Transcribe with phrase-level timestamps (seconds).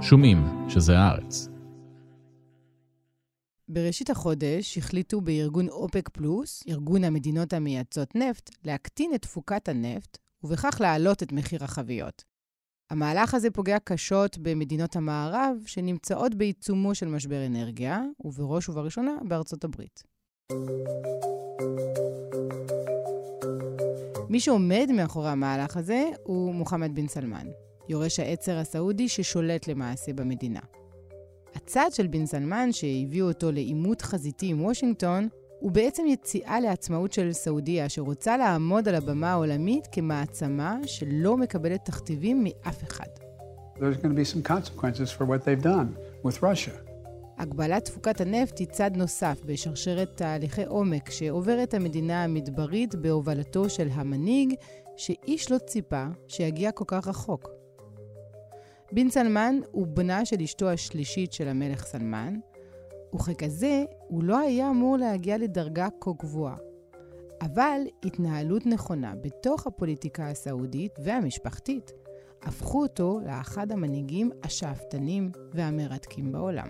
[0.00, 1.48] שומעים שזה הארץ.
[3.68, 10.78] בראשית החודש החליטו בארגון אופק פלוס, ארגון המדינות המייצאות נפט, להקטין את תפוקת הנפט, ובכך
[10.80, 12.24] להעלות את מחיר החביות.
[12.90, 20.02] המהלך הזה פוגע קשות במדינות המערב, שנמצאות בעיצומו של משבר אנרגיה, ובראש ובראשונה בארצות הברית.
[24.28, 27.46] מי שעומד מאחורי המהלך הזה הוא מוחמד בן סלמן,
[27.88, 30.60] יורש העצר הסעודי ששולט למעשה במדינה.
[31.54, 35.28] הצעד של בן סלמן, שהביאו אותו לעימות חזיתי עם וושינגטון,
[35.60, 42.44] הוא בעצם יציאה לעצמאות של סעודיה, שרוצה לעמוד על הבמה העולמית כמעצמה שלא מקבלת תכתיבים
[42.44, 43.06] מאף אחד.
[47.38, 54.54] הגבלת תפוקת הנפט היא צד נוסף בשרשרת תהליכי עומק שעוברת המדינה המדברית בהובלתו של המנהיג,
[54.96, 57.57] שאיש לא ציפה שיגיע כל כך רחוק.
[58.92, 62.34] בן סלמן הוא בנה של אשתו השלישית של המלך סלמן,
[63.14, 66.56] וככזה הוא לא היה אמור להגיע לדרגה כה גבוהה.
[67.40, 71.92] אבל התנהלות נכונה בתוך הפוליטיקה הסעודית והמשפחתית
[72.42, 76.68] הפכו אותו לאחד המנהיגים השאפתנים והמרתקים בעולם.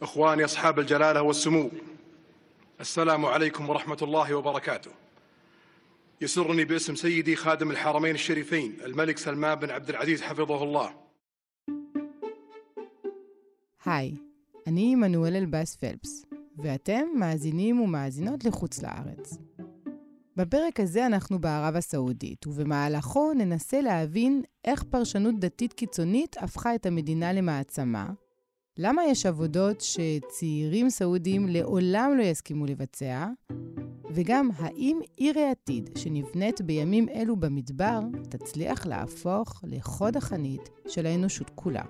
[0.00, 1.64] אחואני אסחאב אל-ג'לאלה והסמו,
[2.78, 4.90] א-סלאם עליכום ורחמת אללה וברכתו.
[6.21, 10.89] يسرني باسم سيدي خادم الحرمين الشريفين الملك سلمان بن عبد العزيز حفظه الله
[13.85, 14.15] היי,
[14.67, 16.25] אני עמנואל אלבאס פלפס,
[16.57, 19.37] ואתם מאזינים ומאזינות לחוץ לארץ.
[20.35, 27.33] בפרק הזה אנחנו בערב הסעודית, ובמהלכו ננסה להבין איך פרשנות דתית קיצונית הפכה את המדינה
[27.33, 28.09] למעצמה,
[28.78, 33.28] למה יש עבודות שצעירים סעודים לעולם לא יסכימו לבצע,
[34.14, 38.00] וגם האם עיר העתיד שנבנית בימים אלו במדבר
[38.30, 41.82] תצליח להפוך לחוד החנית של האנושות כולה.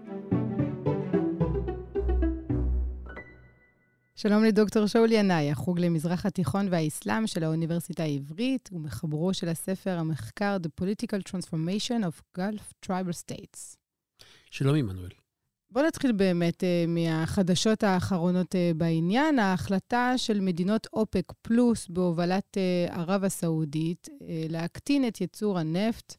[4.15, 10.57] שלום לדוקטור שאול ינאי, החוג למזרח התיכון והאסלאם של האוניברסיטה העברית, ומחברו של הספר המחקר
[10.63, 13.77] The Political Transformation of Gulf Tribal States.
[14.51, 15.22] שלום, עמנואל.
[15.73, 19.39] בואו נתחיל באמת uh, מהחדשות האחרונות uh, בעניין.
[19.39, 26.17] ההחלטה של מדינות אופק פלוס בהובלת uh, ערב הסעודית uh, להקטין את ייצור הנפט,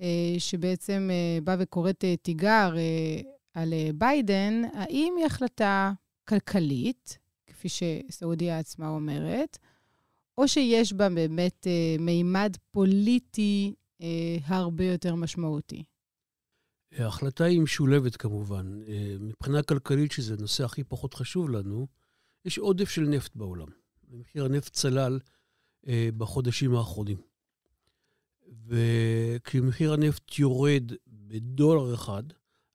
[0.00, 0.04] uh,
[0.38, 5.92] שבעצם uh, בא וקוראת uh, תיגר uh, על uh, ביידן, האם היא החלטה
[6.28, 9.58] כלכלית, כפי שסעודיה עצמה אומרת,
[10.38, 14.04] או שיש בה באמת uh, מימד פוליטי uh,
[14.46, 15.84] הרבה יותר משמעותי?
[16.92, 18.80] ההחלטה היא משולבת כמובן.
[18.88, 21.86] אה, מבחינה כלכלית, שזה הנושא הכי פחות חשוב לנו,
[22.44, 23.68] יש עודף של נפט בעולם.
[24.08, 25.18] מחיר הנפט צלל
[25.88, 27.18] אה, בחודשים האחרונים.
[28.66, 32.22] וכשמחיר הנפט יורד בדולר אחד,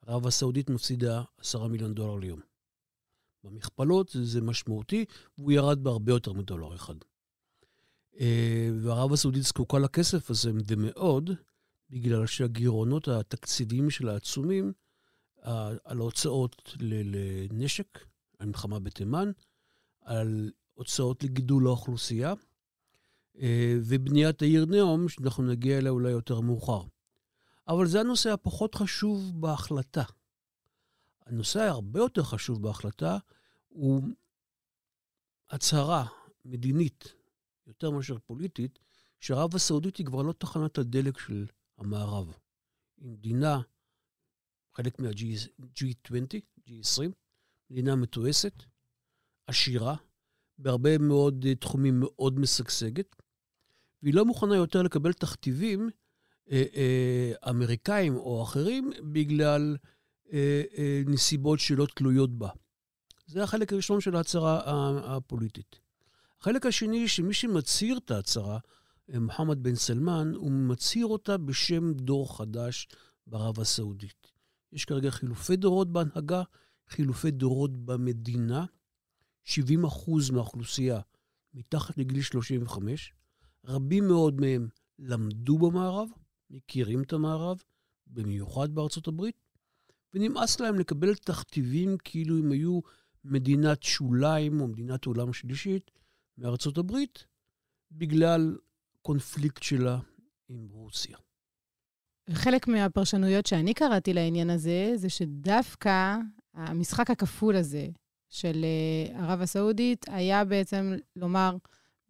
[0.05, 2.39] ערב הסעודית מפסידה 10 מיליון דולר ליום.
[3.43, 5.05] במכפלות זה, משמעותי,
[5.37, 6.95] והוא ירד בהרבה יותר מדולר אחד.
[8.19, 11.29] אה, וערב הסעודית זקוקה לכסף הזה ומאוד,
[11.91, 14.73] בגלל שהגירעונות התקציביים שלה עצומים
[15.83, 18.05] על ההוצאות לנשק,
[18.39, 19.31] על מלחמה בתימן,
[20.01, 22.33] על הוצאות לגידול האוכלוסייה,
[23.39, 26.81] אה, ובניית העיר נאום, שאנחנו נגיע אליה אולי יותר מאוחר.
[27.67, 30.03] אבל זה הנושא הפחות חשוב בהחלטה.
[31.25, 33.17] הנושא הרבה יותר חשוב בהחלטה
[33.67, 34.03] הוא
[35.49, 36.05] הצהרה
[36.45, 37.13] מדינית,
[37.67, 38.79] יותר מאשר פוליטית,
[39.19, 41.45] שערב הסעודית היא כבר לא תחנת הדלק של
[41.81, 42.33] המערב.
[42.97, 43.61] היא מדינה,
[44.73, 45.65] חלק מה-G20,
[46.67, 47.01] G20,
[47.69, 48.63] מדינה מתועסת,
[49.47, 49.95] עשירה,
[50.57, 53.15] בהרבה מאוד אה, תחומים מאוד משגשגת,
[54.03, 55.89] והיא לא מוכנה יותר לקבל תכתיבים
[56.51, 59.77] אה, אה, אמריקאים או אחרים בגלל
[60.33, 62.49] אה, אה, נסיבות שלא תלויות בה.
[63.25, 64.61] זה החלק הראשון של ההצהרה
[65.15, 65.79] הפוליטית.
[66.39, 68.59] החלק השני, שמי שמצהיר את ההצהרה,
[69.19, 72.87] מוחמד בן סלמן, הוא מצהיר אותה בשם דור חדש
[73.27, 74.31] בערב הסעודית.
[74.71, 76.43] יש כרגע חילופי דורות בהנהגה,
[76.89, 78.65] חילופי דורות במדינה.
[79.43, 80.99] 70 אחוז מהאוכלוסייה
[81.53, 83.13] מתחת לגיל 35.
[83.65, 84.67] רבים מאוד מהם
[84.99, 86.09] למדו במערב,
[86.49, 87.61] מכירים את המערב,
[88.07, 89.35] במיוחד בארצות הברית,
[90.13, 92.79] ונמאס להם לקבל תכתיבים כאילו הם היו
[93.23, 95.91] מדינת שוליים או מדינת עולם שלישית
[96.37, 97.25] מארצות הברית,
[97.91, 98.57] בגלל
[99.01, 99.97] הקונפליקט שלה
[100.49, 101.17] עם רוסיה.
[102.29, 106.17] חלק מהפרשנויות שאני קראתי לעניין הזה, זה שדווקא
[106.53, 107.87] המשחק הכפול הזה
[108.29, 111.55] של אה, ערב הסעודית היה בעצם לומר,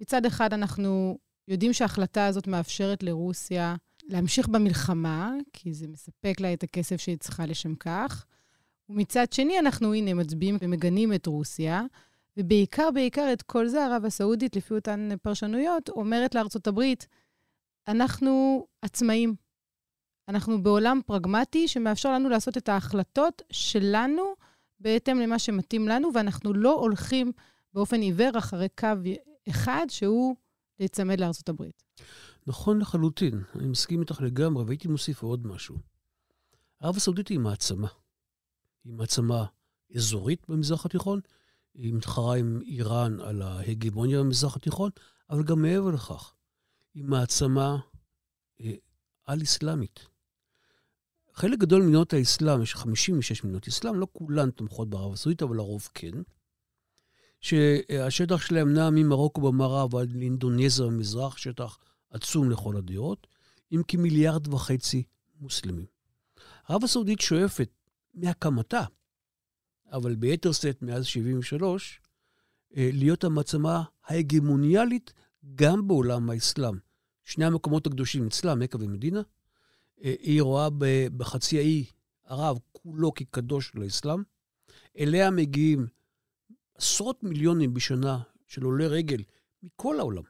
[0.02, 1.18] מצד אחד אנחנו
[1.48, 7.46] יודעים שההחלטה הזאת מאפשרת לרוסיה להמשיך במלחמה, כי זה מספק לה את הכסף שהיא צריכה
[7.46, 8.26] לשם כך,
[8.90, 11.84] ומצד שני, אנחנו, הנה, מצביעים ומגנים את רוסיה,
[12.38, 17.08] ובעיקר, בעיקר את כל זה, ערב הסעודית, לפי אותן פרשנויות, אומרת לארצות הברית,
[17.88, 19.36] אנחנו עצמאים.
[20.28, 24.24] אנחנו בעולם פרגמטי שמאפשר לנו לעשות את ההחלטות שלנו
[24.80, 27.32] בהתאם למה שמתאים לנו, ואנחנו לא הולכים
[27.74, 28.88] באופן עיוור אחרי קו
[29.50, 30.36] אחד, שהוא
[30.80, 31.84] להיצמד לארצות הברית.
[32.48, 35.76] נכון לחלוטין, אני מסכים איתך לגמרי, והייתי מוסיף עוד משהו.
[36.80, 37.88] ערב הסעודית היא מעצמה.
[38.86, 39.46] היא מעצמה
[39.96, 41.20] אזורית במזרח התיכון,
[41.74, 44.92] היא מתחרה עם איראן על ההגמוניה במזרח התיכון,
[45.30, 46.34] אבל גם מעבר לכך,
[46.94, 47.78] היא מעצמה
[48.62, 48.74] אה,
[49.26, 50.08] על-אסלאמית.
[51.34, 55.90] חלק גדול ממדינות האסלאם, יש 56 מדינות אסלאם, לא כולן תומכות בערב הסעודית, אבל הרוב
[55.94, 56.12] כן.
[57.42, 61.78] שהשטח שלהם נע ממרוקו במערב עד לאינדונזיה במזרח, שטח
[62.10, 63.28] עצום לכל הדעות,
[63.72, 65.04] עם כמיליארד וחצי
[65.40, 65.86] מוסלמים.
[66.70, 67.70] ערב הסעודית שואפת
[68.14, 68.84] מהקמתה,
[69.92, 72.00] אבל ביתר שאת מאז 73,
[72.78, 75.14] אה, להיות המעצמה ההגמוניאלית
[75.56, 76.76] גם בעולם האסלאם.
[77.24, 79.22] שני המקומות הקדושים אצלה, מכה ומדינה,
[80.04, 80.68] אה, היא רואה
[81.18, 81.86] בחצי האי
[82.26, 84.24] ערב כולו כקדוש לאסלאם.
[85.00, 85.88] אליה מגיעים
[86.76, 89.24] עשרות מיליונים בשנה של עולי רגל
[89.64, 90.24] מכל העולם,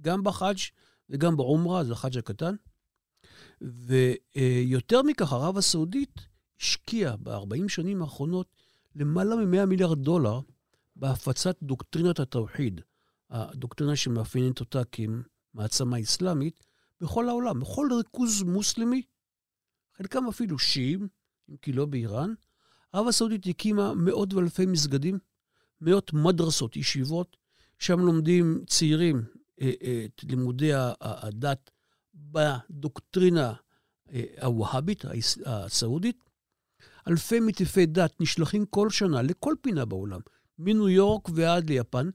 [0.00, 0.58] גם בחאג'
[1.10, 2.54] וגם בעומרה, זה החאג' הקטן.
[3.60, 6.20] ויותר מכך, ערב הסעודית
[6.60, 8.56] השקיעה ב-40 שנים האחרונות
[8.96, 10.40] למעלה מ-100 מיליארד דולר
[10.96, 12.80] בהפצת דוקטרינת התאוחיד,
[13.30, 16.64] הדוקטרינה שמאפיינת אותה כמעצמה אסלאמית,
[17.00, 19.02] בכל העולם, בכל ריכוז מוסלמי,
[19.96, 21.08] חלקם אפילו שיעים,
[21.48, 22.34] אם כי לא באיראן.
[22.92, 25.18] ערב הסעודית הקימה מאות ואלפי מסגדים,
[25.80, 27.36] מאות מדרסות, ישיבות,
[27.78, 29.24] שם לומדים צעירים
[29.60, 30.70] אה, אה, את לימודי
[31.00, 31.70] הדת
[32.14, 33.52] בדוקטרינה
[34.12, 35.04] אה, הווהאבית,
[35.46, 36.25] הסעודית.
[37.08, 40.20] אלפי מטיפי דת נשלחים כל שנה לכל פינה בעולם,
[40.58, 42.10] מניו יורק ועד ליפן,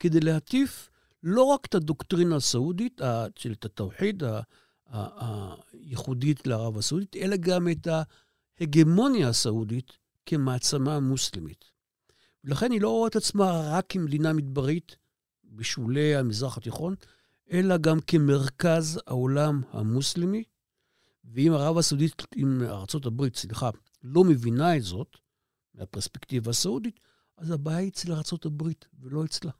[0.00, 0.90] כדי להטיף
[1.22, 3.00] לא רק את הדוקטרינה הסעודית,
[3.36, 4.22] של התאוחיד
[4.86, 7.88] הייחודית לערב הסעודית, אלא גם את
[8.60, 9.92] ההגמוניה הסעודית
[10.26, 11.64] כמעצמה מוסלמית.
[12.44, 14.96] ולכן היא לא רואה את עצמה רק כמדינה מדברית
[15.44, 16.94] בשולי המזרח התיכון,
[17.52, 20.44] אלא גם כמרכז העולם המוסלמי.
[21.24, 23.70] ואם ערב הסעודית, אם ארה"ב, סליחה,
[24.03, 25.17] לא מבינה את זאת,
[25.73, 26.99] מהפרספקטיבה הסעודית,
[27.37, 28.63] אז הבעיה היא אצל ארה"ב
[28.99, 29.51] ולא אצלה.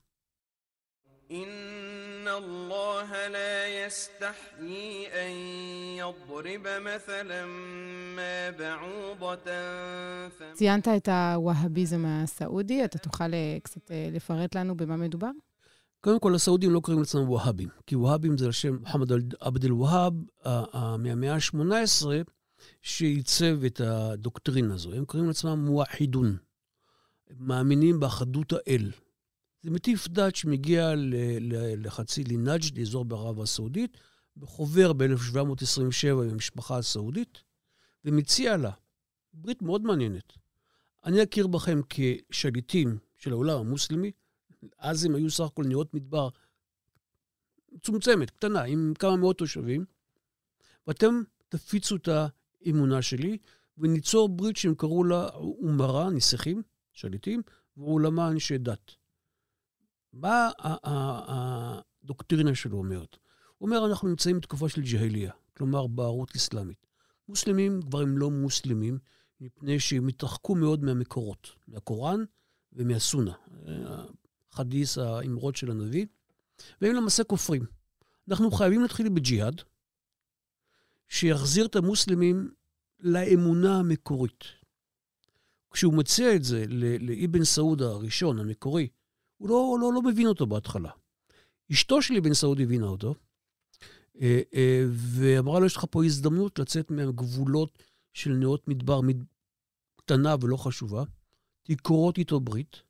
[1.32, 5.32] إن الله لا يستحيي أن
[5.98, 7.46] يضرب مثلا
[8.16, 9.52] ما بعوضة
[10.54, 15.30] ציינת את הווהביזם הסעודי, אתה תוכל אה, קצת אה, לפרט לנו במה מדובר?
[16.02, 20.14] קודם כל, הסעודים לא קוראים לעצמם והאבים, כי והאבים זה על שם מוחמד עבד אל-והאב
[21.00, 22.06] מהמאה ה-18,
[22.83, 24.93] שעיצב את הדוקטרינה הזו.
[24.93, 26.37] הם קוראים לעצמם מואחידון.
[27.31, 28.91] הם מאמינים באחדות האל.
[29.63, 30.93] זה מטיף דת שמגיע
[31.77, 33.97] לחצי לינאג', לאזור בערב הסעודית,
[34.37, 37.43] וחובר ב-1727 עם המשפחה הסעודית,
[38.05, 38.71] ומציע לה
[39.35, 40.33] ברית מאוד מעניינת.
[41.05, 44.13] אני אכיר בכם כשליטים של העולם המוסלמי,
[44.79, 46.29] אז הם היו סך הכל נאות מדבר
[47.73, 49.85] מצומצמת, קטנה, עם כמה מאות תושבים,
[50.87, 52.09] ואתם תפיצו את
[52.67, 53.39] האמונה שלי,
[53.79, 56.63] וניצור ברית שהם קראו לה אומרה, נסיכים,
[56.93, 57.43] שליטים,
[57.77, 58.91] ועולמה אנשי דת.
[60.13, 60.51] מה
[62.05, 63.17] הדוקטרינה שלו אומרת?
[63.59, 66.87] הוא אומר, אנחנו נמצאים בתקופה של ג'הליה, כלומר בערות אסלאמית.
[67.29, 68.99] מוסלמים כבר הם לא מוסלמים,
[69.41, 72.25] מפני שהם התרחקו מאוד מהמקורות, מהקוראן
[72.73, 73.33] ומהסונה,
[74.51, 76.07] חדיס האמרות של הנביא,
[76.81, 77.67] והם למעשה כופרים.
[78.29, 79.63] אנחנו חייבים להתחיל בג'יהאד,
[81.09, 82.51] שיחזיר את המוסלמים
[83.01, 84.45] לאמונה המקורית.
[85.71, 86.65] כשהוא מציע את זה
[87.01, 88.89] לאבן סעודה הראשון, המקורי,
[89.37, 90.91] הוא לא, לא, לא מבין אותו בהתחלה.
[91.73, 93.15] אשתו של אבן סעוד הבינה אותו,
[94.21, 99.01] אה, אה, ואמרה לו, יש לך פה הזדמנות לצאת מהגבולות של נאות מדבר
[99.97, 101.05] קטנה ולא חשובה,
[101.63, 102.83] תקרות איתו ברית,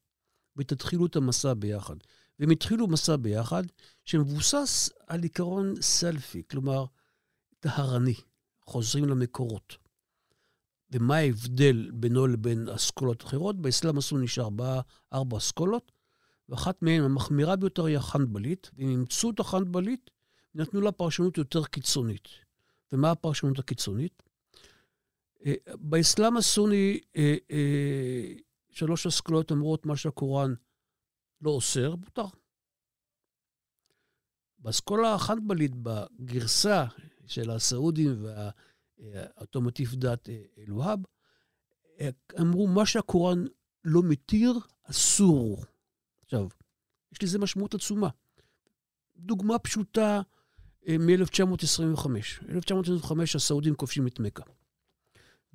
[0.56, 1.96] ותתחילו את המסע ביחד.
[2.38, 3.62] והם התחילו מסע ביחד,
[4.04, 6.84] שמבוסס על עיקרון סלפי, כלומר,
[7.60, 8.14] טהרני,
[8.60, 9.76] חוזרים למקורות.
[10.90, 13.62] ומה ההבדל בינו לבין אסכולות אחרות?
[13.62, 14.48] באסלאם עשו נשאר
[15.12, 15.92] ארבע, אסכולות,
[16.48, 20.10] ואחת מהן, המחמירה ביותר, היא החנבלית, והם אימצו את החנבלית,
[20.54, 22.28] נתנו לה פרשנות יותר קיצונית.
[22.92, 24.22] ומה הפרשנות הקיצונית?
[25.46, 28.32] אה, באסלאם הסוני, אה, אה,
[28.70, 30.54] שלוש אסכולות אומרות מה שהקוראן
[31.42, 32.26] לא אוסר, מותר.
[34.58, 36.84] באסכולה החנבלית, בגרסה
[37.28, 38.24] של הסעודים
[38.98, 40.98] והאוטומטיב דת אל-והאב,
[42.40, 43.44] אמרו, מה שהקוראן
[43.84, 45.64] לא מתיר, אסור.
[46.24, 46.48] עכשיו,
[47.12, 48.08] יש לזה משמעות עצומה.
[49.16, 50.20] דוגמה פשוטה
[50.88, 52.10] מ-1925.
[52.48, 54.42] 1925 הסעודים כובשים את מכה.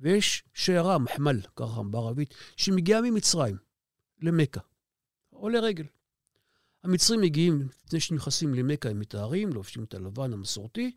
[0.00, 3.56] ויש שיירה, מחמל, ככה בערבית, שמגיעה ממצרים
[4.22, 4.60] למכה,
[5.32, 5.84] או לרגל.
[6.84, 10.96] המצרים מגיעים, לפני שנכנסים למכה, הם מתארים, לובשים את הלבן המסורתי,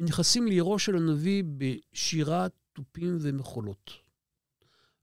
[0.00, 3.90] ונכנסים לעירו של הנביא בשירה, תופים ומחולות.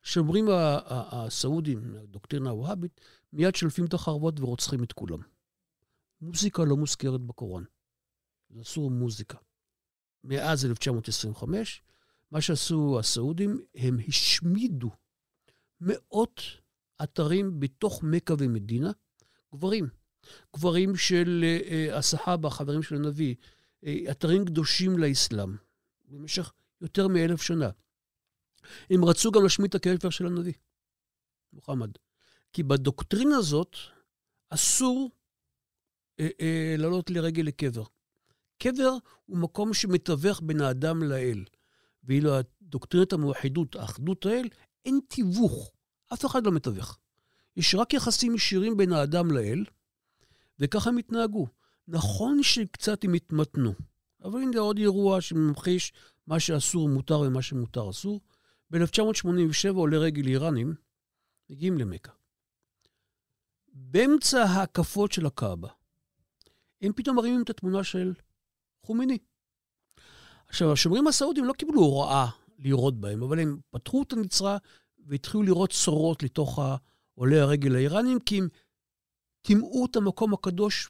[0.04, 3.01] שאומרים הסעודים, הדוקטרינה הווהבית,
[3.34, 5.20] מיד שלפים את החרבות ורוצחים את כולם.
[6.22, 7.63] מוזיקה לא מוזכרת בקוראן.
[8.50, 9.38] זה אסור מוזיקה.
[10.24, 11.84] מאז 1925,
[12.32, 14.89] מה שעשו הסעודים, הם השמידו
[15.82, 16.42] מאות
[17.04, 18.92] אתרים בתוך מכה ומדינה,
[19.56, 19.88] גברים.
[20.56, 23.36] גברים של uh, הסחאבה, חברים של הנביא,
[24.12, 25.55] אתרים קדושים לאסלאם,
[26.07, 27.69] במשך יותר מאלף שנה.
[28.89, 30.53] הם רצו גם להשמיד את הקבר של הנביא,
[31.53, 31.91] מוחמד.
[32.53, 33.75] כי בדוקטרינה הזאת
[34.50, 35.12] אסור
[36.19, 37.84] אה, אה, לעלות לרגל לקבר.
[38.57, 38.91] קבר
[39.25, 41.43] הוא מקום שמתווך בין האדם לאל.
[42.03, 44.50] ואילו הדוקטרינת המואחידות, האחדות האל,
[44.86, 45.72] אין תיווך.
[46.13, 46.98] אף אחד לא מתווך.
[47.55, 49.65] יש רק יחסים ישירים בין האדם לאל,
[50.60, 51.48] וככה הם התנהגו.
[51.88, 53.74] נכון שקצת הם התמתנו,
[54.24, 55.94] אבל הנה עוד אירוע שממחיש
[56.27, 58.22] מה שאסור מותר ומה שמותר אסור.
[58.72, 60.75] ב-1987 עולי רגל איראנים
[61.50, 62.12] מגיעים למכה.
[63.74, 65.70] באמצע ההקפות של הקאבה,
[66.82, 68.13] הם פתאום מרימים את התמונה של
[68.84, 69.17] חומיני.
[70.48, 72.27] עכשיו, השומרים הסעודים לא קיבלו הוראה
[72.60, 74.58] לירות בהם, אבל הם פתחו את הנצרה
[75.00, 76.60] והתחילו לראות צורות לתוך
[77.15, 78.48] עולי הרגל האיראנים, כי הם
[79.41, 80.89] טימאו את המקום הקדוש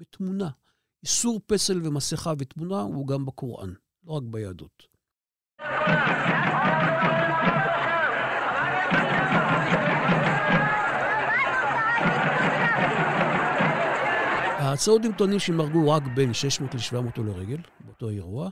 [0.00, 0.48] בתמונה.
[1.02, 3.72] איסור פסל ומסכה ותמונה הוא גם בקוראן,
[4.04, 4.82] לא רק ביהדות.
[14.58, 18.50] הסעודים טוענים שהם הרגו רק בין 600 ל-700 עולי רגל באותו אירוע.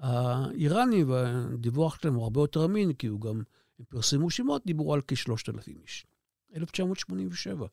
[0.00, 3.42] האיראני, והדיווח שלהם הוא הרבה יותר אמין, כי הוא גם,
[3.78, 6.06] הם פרסמו שמות, דיברו על כ-3,000 איש.
[6.56, 7.66] 1987.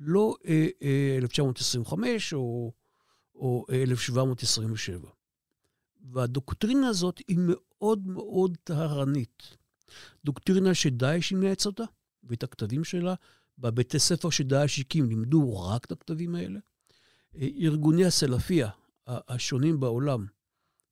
[0.00, 2.72] לא אה, אה, 1925 או,
[3.34, 5.08] או 1727.
[6.12, 9.56] והדוקטרינה הזאת היא מאוד מאוד טהרנית.
[10.24, 11.84] דוקטרינה שדאעש אימץ אותה,
[12.24, 13.14] ואת הכתבים שלה,
[13.58, 16.60] בבתי ספר שדאעש הקים לימדו רק את הכתבים האלה.
[17.40, 18.70] ארגוני הסלפיה
[19.06, 20.26] השונים בעולם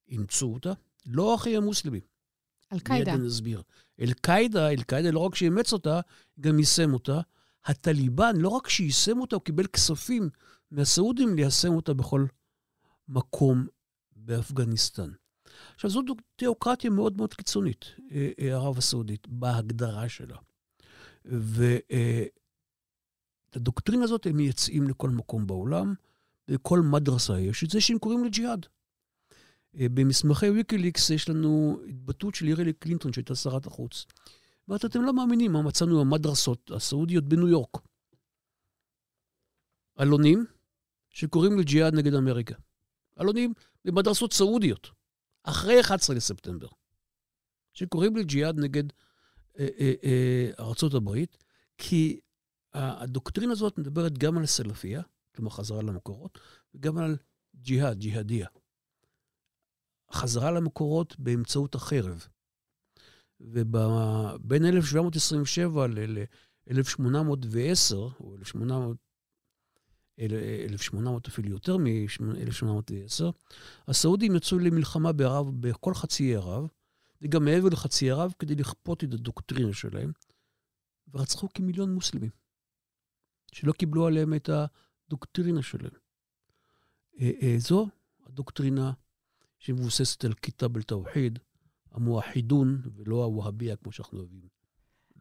[0.08, 0.72] אימצו אותה,
[1.06, 2.00] לא אחי המוסלמים.
[2.72, 3.12] אל-קאידה.
[3.12, 3.62] מיד נסביר.
[4.00, 6.00] אל-קאידה, אל-קאידה לא רק שאימץ אותה,
[6.40, 7.20] גם יישם אותה.
[7.66, 10.30] הטליבן, לא רק שיישם אותה, הוא קיבל כספים
[10.70, 12.26] מהסעודים ליישם אותה בכל
[13.08, 13.66] מקום
[14.16, 15.10] באפגניסטן.
[15.74, 16.02] עכשיו, זו
[16.36, 20.36] תיאוקרטיה מאוד מאוד קיצונית, אה, אה, ערב הסעודית, בהגדרה שלה.
[21.24, 22.24] ואת אה,
[23.52, 25.94] הדוקטרינה הזאת הם מייצאים לכל מקום בעולם.
[26.48, 28.66] בכל מדרסה יש את זה שהם קוראים לג'יהאד.
[29.74, 34.06] במסמכי ויקיליקס יש לנו התבטאות של ירלי קלינטון, שהייתה שרת החוץ.
[34.68, 37.76] ואת אתם לא מאמינים מה מצאנו במדרסות הסעודיות בניו יורק.
[39.96, 40.46] עלונים
[41.10, 42.54] שקוראים לג'יהאד נגד אמריקה.
[43.16, 43.52] עלונים
[43.84, 44.90] במדרסות סעודיות,
[45.42, 46.68] אחרי 11 לספטמבר,
[47.72, 48.84] שקוראים לג'יהאד נגד
[49.58, 51.44] אה, אה, אה, הברית,
[51.78, 52.20] כי
[52.72, 55.02] הדוקטרינה הזאת מדברת גם על סלפיה,
[55.34, 56.38] כלומר חזרה למקורות,
[56.74, 57.16] וגם על
[57.56, 58.48] ג'יהאד, ג'יהאדיה.
[60.12, 62.26] חזרה למקורות באמצעות החרב.
[63.40, 68.96] ובין 1727 ל-1810, או 1800,
[70.18, 73.24] 1800 אפילו יותר מ-1810,
[73.88, 76.68] הסעודים יצאו למלחמה בערב, בכל חצי ערב,
[77.22, 80.12] וגם מעבר לחצי ערב, כדי לכפות את הדוקטרינה שלהם,
[81.14, 82.30] ורצחו כמיליון מוסלמים,
[83.52, 84.50] שלא קיבלו עליהם את.
[85.06, 85.92] הדוקטרינה שלהם.
[87.20, 87.88] אה, אה, זו
[88.26, 88.92] הדוקטרינה
[89.58, 91.38] שמבוססת על כיתב אל-תאוחיד,
[91.94, 94.40] המואחידון, ולא הווהביה, כמו שאנחנו אוהבים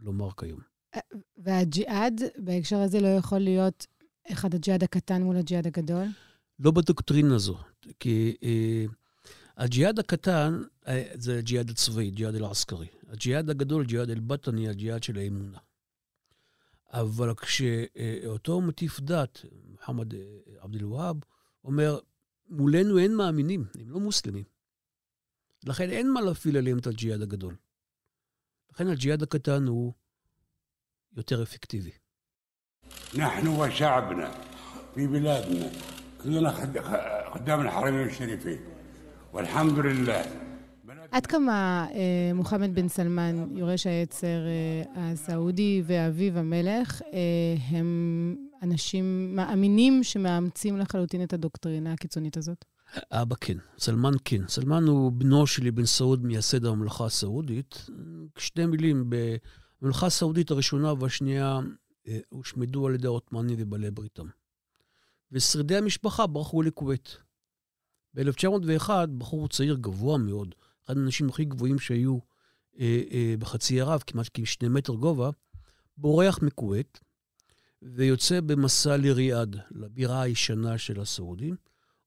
[0.01, 0.59] לומר כיום.
[0.95, 0.99] אה,
[1.37, 3.87] והג'יהאד, בהקשר הזה, לא יכול להיות
[4.31, 6.05] אחד הג'יהאד הקטן מול הג'יהאד הגדול?
[6.59, 7.57] לא בדוקטרינה הזו,
[7.99, 8.85] כי אה,
[9.57, 12.87] הג'יהאד הקטן אה, זה הג'יהאד הצבאי, ג'יהאד אל-עסקרי.
[13.07, 15.57] הג'יהאד הגדול, ג'יהאד אל-בטני, הג'יהאד של האמונה.
[16.93, 20.19] אבל כשאותו מטיף דת, מוחמד אה,
[20.59, 21.15] עבד אל-והאב,
[21.63, 21.99] אומר,
[22.49, 24.43] מולנו אין מאמינים, הם לא מוסלמים.
[25.66, 27.56] לכן אין מה להפעיל עליהם את הג'יהאד הגדול.
[28.72, 29.92] לכן הג'יהאד הקטן הוא
[31.16, 31.90] יותר אפקטיבי.
[33.18, 34.30] نحن وشعبنا
[34.94, 35.70] في بلادنا
[36.22, 36.50] كلنا
[37.34, 38.60] خدام الحرمين الشريفين
[39.32, 40.48] والحمد لله
[41.10, 49.36] עד כמה אה, מוחמד בן סלמן, יורש העצר אה, הסעודי ואביו המלך, אה, הם אנשים
[49.36, 52.64] מאמינים שמאמצים לחלוטין את הדוקטרינה הקיצונית הזאת?
[53.11, 54.47] אבא כן, סלמן כן.
[54.47, 57.89] סלמן הוא בנו של אבן סעוד, מייסד הממלכה הסעודית.
[58.37, 61.59] שתי מילים, בממלכה הסעודית הראשונה והשנייה
[62.07, 64.27] אה, הושמדו על ידי העות'מאנים ובעלי בריתם.
[65.31, 67.17] ושרידי המשפחה ברחו לכווית.
[68.13, 72.17] ב-1901, בחור צעיר גבוה מאוד, אחד האנשים הכי גבוהים שהיו
[72.79, 75.29] אה, אה, בחצי ערב, כמעט כשני מטר גובה,
[75.97, 76.99] בורח מכווית
[77.81, 81.55] ויוצא במסע לריאד, לבירה הישנה של הסעודים,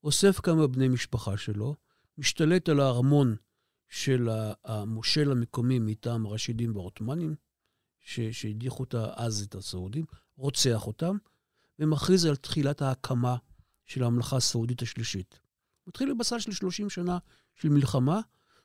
[0.06, 1.74] אוסף כמה בני משפחה שלו,
[2.18, 3.36] משתלט על הארמון
[3.88, 4.28] של
[4.64, 7.34] המושל המקומי מטעם הרשידים והעות'מאנים,
[8.32, 10.04] שהדיחו אותה אז את הסעודים,
[10.36, 11.16] רוצח אותם,
[11.78, 13.36] ומכריז על תחילת ההקמה
[13.84, 15.40] של הממלכה הסעודית השלישית.
[15.86, 17.18] מתחיל במסע של 30 שנה
[17.54, 18.20] של מלחמה,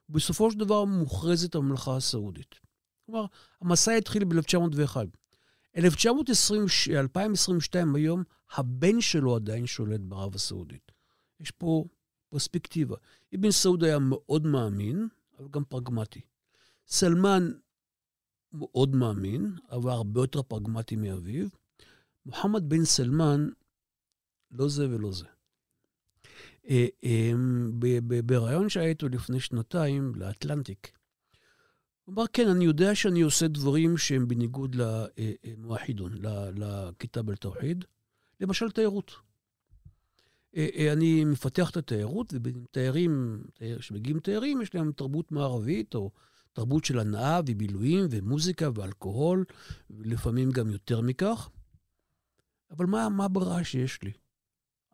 [0.09, 2.55] ובסופו של דבר מוכרזת הממלכה הסעודית.
[3.05, 3.25] כלומר,
[3.61, 4.97] המסע התחיל ב-1901.
[5.77, 11.00] 2022 היום, הבן שלו עדיין שולט בערב הסעודית.
[11.41, 11.85] יש פה
[12.29, 12.95] פרספקטיבה.
[13.35, 15.07] אבן סעוד היה מאוד מאמין,
[15.39, 16.21] אבל גם פרגמטי.
[16.87, 17.51] סלמן
[18.53, 21.47] מאוד מאמין, אבל הרבה יותר פרגמטי מאביו.
[22.25, 23.49] מוחמד בן סלמן,
[24.51, 25.25] לא זה ולא זה.
[26.69, 27.31] אה, אה,
[28.25, 30.91] בריאיון שהיה איתו לפני שנתיים לאטלנטיק,
[32.05, 36.11] הוא אמר, כן, אני יודע שאני עושה דברים שהם בניגוד למואחידון,
[36.55, 37.85] לכיתב אל-תוחיד,
[38.39, 39.11] למשל תיירות.
[40.55, 43.43] אה, אני מפתח את התיירות, ותיירים,
[43.79, 46.11] כשמגיעים תיירים, יש להם תרבות מערבית, או
[46.53, 49.45] תרבות של הנאה ובילויים ומוזיקה ואלכוהול,
[49.89, 51.49] ולפעמים גם יותר מכך.
[52.71, 54.11] אבל מה, מה הברירה שיש לי?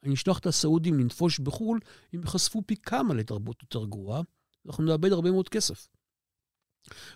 [0.04, 1.80] אני אשלח את הסעודים לנפוש בחו"ל,
[2.14, 4.22] הם ייחשפו פי כמה לתרבות יותר גרועה,
[4.66, 5.88] אנחנו נאבד הרבה מאוד כסף.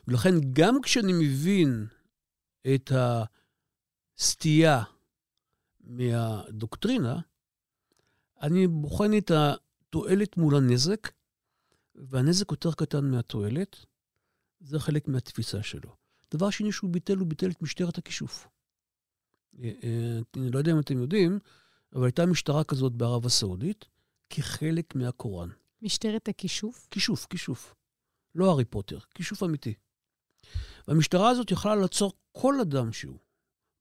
[0.08, 1.88] ולכן, גם כשאני מבין
[2.76, 2.92] את
[4.18, 4.84] הסטייה
[5.84, 7.20] מהדוקטרינה,
[8.42, 11.12] אני בוחן את התועלת מול הנזק,
[11.96, 13.86] והנזק יותר קטן מהתועלת,
[14.60, 15.96] זה חלק מהתפיסה שלו.
[16.34, 18.48] דבר שני שהוא ביטל, הוא ביטל את משטרת הכישוף.
[19.60, 21.40] אה, אה, אני לא יודע אם אתם יודעים,
[21.94, 23.86] אבל הייתה משטרה כזאת בערב הסעודית,
[24.30, 25.50] כחלק מהקוראן.
[25.82, 26.88] משטרת הכישוף?
[26.92, 27.76] כישוף, כישוף.
[28.36, 29.74] לא הארי פוטר, כישוף אמיתי.
[30.88, 33.20] והמשטרה הזאת יכלה לעצור כל אדם שהוא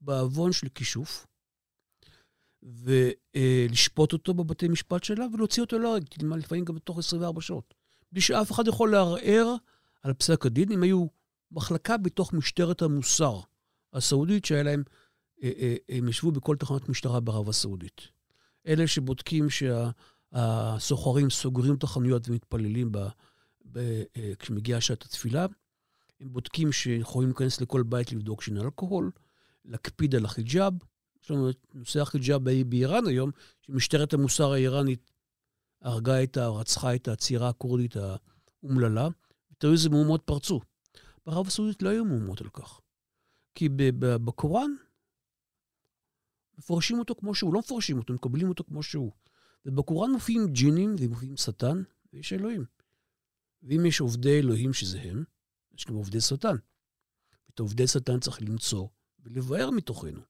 [0.00, 1.26] בעוון של כישוף,
[2.62, 7.74] ולשפוט אותו בבתי משפט שלה ולהוציא אותו להורג, לפעמים גם בתוך 24 שעות.
[8.12, 9.54] בלי שאף אחד יכול לערער
[10.02, 11.06] על פסק הדין, אם היו
[11.52, 13.40] מחלקה בתוך משטרת המוסר
[13.92, 14.82] הסעודית, שהיה להם,
[15.42, 18.00] אה, אה, הם ישבו בכל תחנת משטרה בערב הסעודית.
[18.66, 22.98] אלה שבודקים שהסוחרים סוגרים את החנויות ומתפללים ב,
[23.64, 23.78] ב,
[24.16, 25.46] אה, כשמגיעה שעת התפילה,
[26.20, 29.10] הם בודקים שיכולים להיכנס לכל בית לבדוק שאין אלכוהול,
[29.64, 30.72] להקפיד על החיג'אב.
[31.22, 33.30] יש לנו את נושא החיג'אב באיראן היום,
[33.60, 35.10] שמשטרת המוסר האיראנית
[35.82, 36.48] הרגה את ה...
[36.48, 39.08] רצחה את הצעירה הכורדית האומללה,
[39.52, 40.60] ותראו איזה מהומות פרצו.
[41.26, 42.80] בערב הסעודית לא היו מהומות על כך.
[43.54, 44.70] כי בקוראן
[46.58, 49.12] מפרשים אותו כמו שהוא, לא מפרשים אותו, מקבלים אותו כמו שהוא.
[49.66, 52.64] ובקוראן מופיעים ג'ינים ומופיעים שטן, ויש אלוהים.
[53.62, 55.24] ואם יש עובדי אלוהים שזה הם,
[55.72, 56.56] יש גם עובדי שטן.
[57.50, 58.88] את עובדי שטן צריך למצוא
[59.20, 60.20] ולבאר מתוכנו.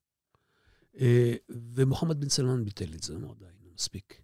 [1.01, 4.23] אה, ומוחמד בן סלמן ביטל את זה, אמר די, מספיק.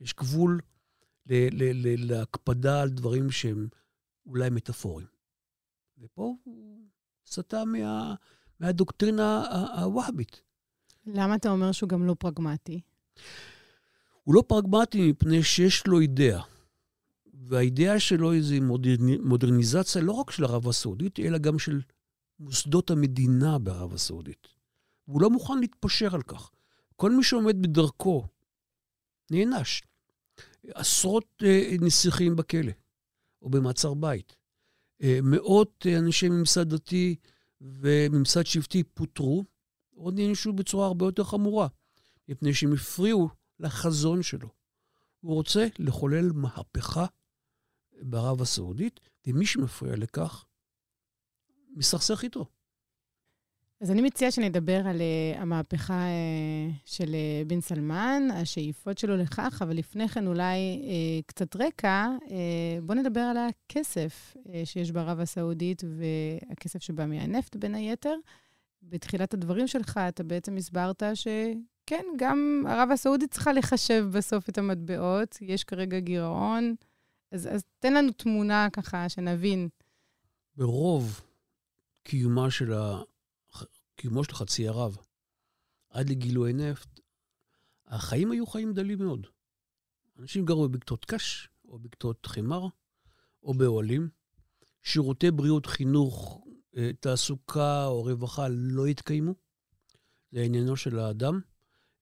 [0.00, 0.60] יש גבול
[1.26, 3.68] להקפדה על דברים שהם
[4.26, 5.08] אולי מטאפוריים.
[5.98, 6.88] ופה הוא
[7.26, 8.14] סטה מה,
[8.60, 9.44] מהדוקטרינה
[9.80, 10.42] הווהבית.
[11.06, 12.80] למה אתה אומר שהוא גם לא פרגמטי?
[14.22, 16.42] הוא לא פרגמטי מפני שיש לו אידאה.
[17.34, 18.54] והאידאה שלו היא איזו
[19.22, 21.80] מודרניזציה לא רק של ערב הסעודית, אלא גם של
[22.40, 24.57] מוסדות המדינה בערב הסעודית.
[25.08, 26.50] והוא לא מוכן להתפשר על כך.
[26.96, 28.26] כל מי שעומד בדרכו
[29.30, 29.82] נענש.
[30.74, 32.72] עשרות אה, נסיכים בכלא,
[33.42, 34.36] או במעצר בית.
[35.02, 37.16] אה, מאות אה, אנשי ממסד דתי
[37.60, 39.44] וממסד שבטי פוטרו,
[39.96, 41.68] או נענשו בצורה הרבה יותר חמורה,
[42.28, 43.28] מפני שהם הפריעו
[43.60, 44.48] לחזון שלו.
[45.20, 47.06] הוא רוצה לחולל מהפכה
[48.02, 50.44] בערב הסעודית, ומי שמפריע לכך,
[51.76, 52.46] מסכסך איתו.
[53.80, 59.58] אז אני מציעה שנדבר על uh, המהפכה uh, של uh, בן סלמן, השאיפות שלו לכך,
[59.62, 62.06] אבל לפני כן אולי uh, קצת רקע.
[62.24, 62.30] Uh,
[62.82, 68.14] בואו נדבר על הכסף uh, שיש בערב הסעודית והכסף שבא מהנפט, בין היתר.
[68.82, 75.38] בתחילת הדברים שלך אתה בעצם הסברת שכן, גם ערב הסעודית צריכה לחשב בסוף את המטבעות.
[75.40, 76.74] יש כרגע גירעון.
[77.32, 79.68] אז, אז תן לנו תמונה ככה, שנבין.
[80.56, 81.20] ברוב
[82.02, 83.00] קיומה של ה...
[83.98, 84.96] קיומו של חצי ערב,
[85.90, 87.00] עד לגילוי נפט,
[87.86, 89.26] החיים היו חיים דלים מאוד.
[90.18, 92.66] אנשים גרו בבקתות קש, או בקתות חמר,
[93.42, 94.08] או באוהלים.
[94.82, 96.44] שירותי בריאות, חינוך,
[96.76, 99.34] אה, תעסוקה או רווחה לא התקיימו.
[100.32, 101.40] זה עניינו של האדם.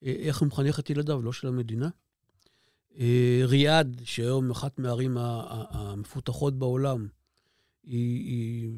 [0.02, 1.88] אה, איך הוא מחנך את ילדיו, לא של המדינה.
[2.98, 7.08] אה, ריאד, שהיום אחת מהערים המפותחות בעולם,
[7.82, 8.70] היא, היא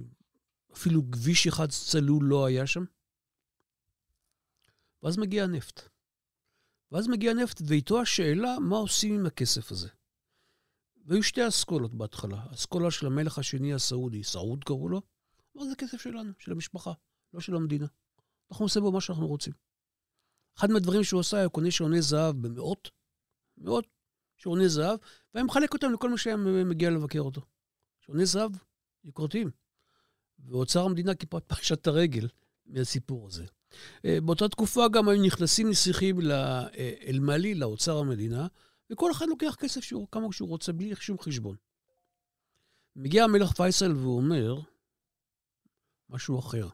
[0.72, 2.84] אפילו כביש אחד צלול לא היה שם.
[5.02, 5.80] ואז מגיע הנפט.
[6.92, 9.88] ואז מגיע הנפט, ואיתו השאלה, מה עושים עם הכסף הזה?
[11.04, 12.46] והיו שתי אסכולות בהתחלה.
[12.54, 15.02] אסכולה של המלך השני הסעודי, סעוד קראו לו,
[15.56, 16.92] אמר, זה כסף שלנו, של המשפחה,
[17.32, 17.86] לא של המדינה.
[18.50, 19.52] אנחנו עושים בו מה שאנחנו רוצים.
[20.58, 22.90] אחד מהדברים שהוא עשה, היה קונה שעוני זהב במאות,
[23.56, 23.86] מאות
[24.36, 24.98] שעוני זהב,
[25.34, 27.40] והיה מחלק אותם לכל מי שהיה מגיע לבקר אותו.
[28.00, 28.52] שעוני זהב
[29.04, 29.50] יוקרתיים.
[30.38, 32.28] ואוצר המדינה כיפת פרשת הרגל
[32.66, 33.46] מהסיפור הזה.
[34.04, 38.46] אה, באותה תקופה גם היו נכנסים נסיכים לאל-מאלי, לאוצר המדינה,
[38.90, 41.56] וכל אחד לוקח כסף שהוא, כמה שהוא רוצה, בלי שום חשבון.
[42.96, 44.60] מגיע המלך פייסל והוא אומר
[46.10, 46.68] משהו אחר.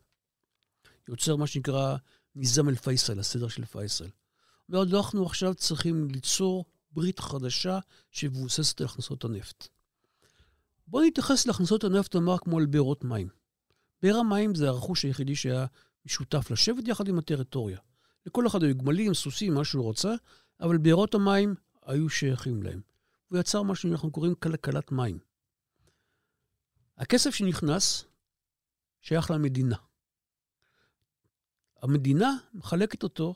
[1.09, 1.97] יוצר מה שנקרא
[2.35, 4.09] ניזם אל-פייסל, הסדר של פייסל.
[4.69, 7.79] אומר, אנחנו עכשיו צריכים ליצור ברית חדשה
[8.11, 9.69] שמבוססת על הכנסות הנפט.
[10.87, 13.29] בואו נתייחס להכנסות הנפט, נאמר, כמו על בארות מים.
[14.03, 15.67] באר המים זה הרכוש היחידי שהיה
[16.07, 17.79] משותף לשבת יחד עם הטריטוריה.
[18.27, 20.15] לכל אחד היו גמלים, סוסים, מה שהוא רוצה,
[20.61, 22.81] אבל בארות המים היו שייכים להם.
[23.29, 25.19] הוא יצר מה שאנחנו קוראים כלכלת מים.
[26.97, 28.05] הכסף שנכנס
[29.01, 29.77] שייך למדינה.
[31.83, 33.35] המדינה מחלקת אותו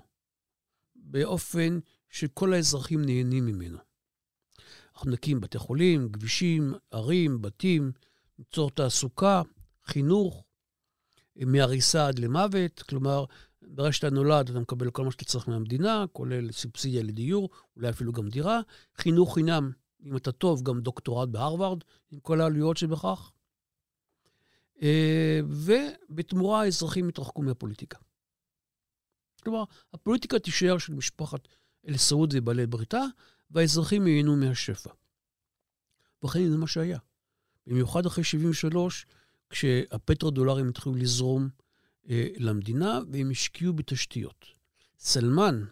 [0.96, 1.78] באופן
[2.09, 3.78] שכל האזרחים נהנים ממנו.
[4.94, 7.92] אנחנו נקים בתי חולים, כבישים, ערים, בתים,
[8.38, 9.42] ניצור תעסוקה,
[9.85, 10.44] חינוך,
[11.46, 13.24] מהריסה עד למוות, כלומר,
[13.62, 18.12] ברגע שאתה נולד, אתה מקבל כל מה שאתה צריך מהמדינה, כולל סובסידיה לדיור, אולי אפילו
[18.12, 18.61] גם דירה.
[18.96, 19.70] חינוך חינם,
[20.03, 21.79] אם אתה טוב, גם דוקטורט בהרווארד,
[22.11, 23.33] עם כל העלויות שבכך.
[24.83, 27.98] אה, ובתמורה האזרחים יתרחקו מהפוליטיקה.
[29.42, 31.48] כלומר, הפוליטיקה תישאר של משפחת
[31.88, 33.03] אל-סעוד ובעלי בריתה,
[33.51, 34.90] והאזרחים ייהנו מהשפע.
[36.24, 36.98] וכן זה מה שהיה.
[37.66, 39.07] במיוחד אחרי 73',
[39.50, 41.48] כשהפטרודולרים התחילו לזרום
[42.11, 44.46] אה, למדינה, והם השקיעו בתשתיות.
[44.98, 45.64] סלמן,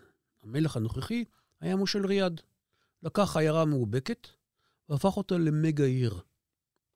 [0.42, 1.24] המלך הנוכחי,
[1.60, 2.40] היה מושל ריאד.
[3.02, 4.28] לקח עיירה מאובקת
[4.88, 6.20] והפך אותה למגה עיר.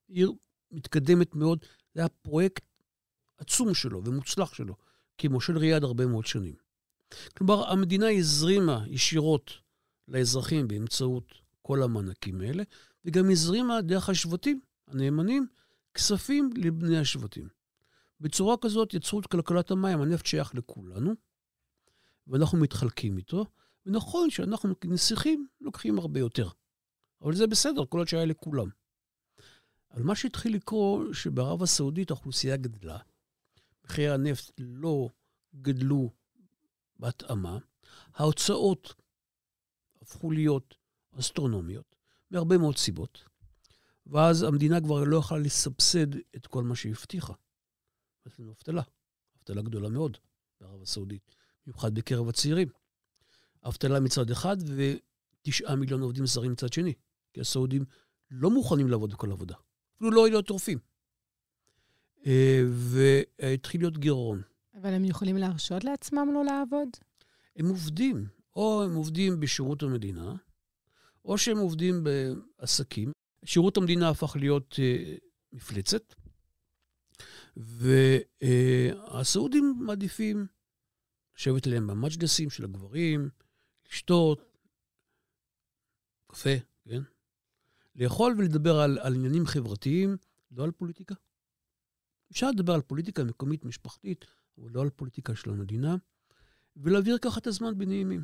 [0.08, 0.32] עיר
[0.70, 1.58] מתקדמת מאוד,
[1.94, 2.64] זה היה פרויקט
[3.38, 4.74] עצום שלו ומוצלח שלו,
[5.18, 6.54] כמושל ריאד הרבה מאוד שנים.
[7.36, 9.52] כלומר, המדינה הזרימה ישירות
[10.08, 12.62] לאזרחים באמצעות כל המענקים האלה,
[13.04, 15.46] וגם הזרימה דרך השבטים הנאמנים
[15.94, 17.48] כספים לבני השבטים.
[18.20, 21.14] בצורה כזאת יצרו את כלכלת המים, הנפט שייך לכולנו,
[22.26, 23.46] ואנחנו מתחלקים איתו,
[23.86, 26.48] ונכון שאנחנו כנסיכים לוקחים הרבה יותר.
[27.22, 28.68] אבל זה בסדר, כל עוד שהיה לכולם.
[29.90, 32.98] אבל מה שהתחיל לקרות, שבערב הסעודית האוכלוסייה גדלה,
[33.84, 35.08] מחירי הנפט לא
[35.54, 36.10] גדלו
[36.98, 37.58] בהתאמה,
[38.14, 38.94] ההוצאות
[40.02, 40.74] הפכו להיות
[41.18, 41.96] אסטרונומיות,
[42.30, 43.24] מהרבה מאוד סיבות,
[44.06, 47.32] ואז המדינה כבר לא יכלה לסבסד את כל מה שהיא הבטיחה.
[48.26, 48.82] יש לנו אבטלה,
[49.38, 50.16] אבטלה גדולה מאוד
[50.60, 51.34] בערב הסעודית,
[51.66, 52.68] במיוחד בקרב הצעירים.
[53.66, 56.94] אבטלה מצד אחד ותשעה מיליון עובדים זרים מצד שני,
[57.32, 57.84] כי הסעודים
[58.30, 59.54] לא מוכנים לעבוד בכל עבודה,
[59.96, 60.78] אפילו לא להיות טורפים.
[62.26, 64.42] אה, והתחיל להיות גירעון.
[64.74, 66.88] אבל הם יכולים להרשות לעצמם לא לעבוד?
[67.56, 70.34] הם עובדים, או הם עובדים בשירות המדינה,
[71.24, 73.12] או שהם עובדים בעסקים.
[73.44, 74.76] שירות המדינה הפך להיות uh,
[75.52, 76.14] מפלצת,
[78.42, 80.46] והסעודים uh, מעדיפים
[81.36, 83.28] לשבת אליהם במג'דסים של הגברים,
[83.88, 84.58] לשתות,
[86.26, 86.54] קפה,
[86.88, 87.02] כן?
[87.94, 90.16] לאכול ולדבר על, על עניינים חברתיים,
[90.50, 91.14] לא על פוליטיקה.
[92.32, 94.24] אפשר לדבר על פוליטיקה מקומית, משפחתית,
[94.58, 95.96] אבל לא על פוליטיקה של המדינה,
[96.76, 98.22] ולהעביר ככה את הזמן בנעימים.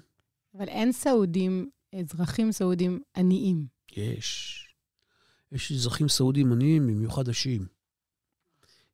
[0.54, 3.66] אבל אין סעודים, אזרחים סעודים עניים.
[3.96, 4.62] יש.
[5.52, 7.66] יש אזרחים סעודים עניים, במיוחד השיעים.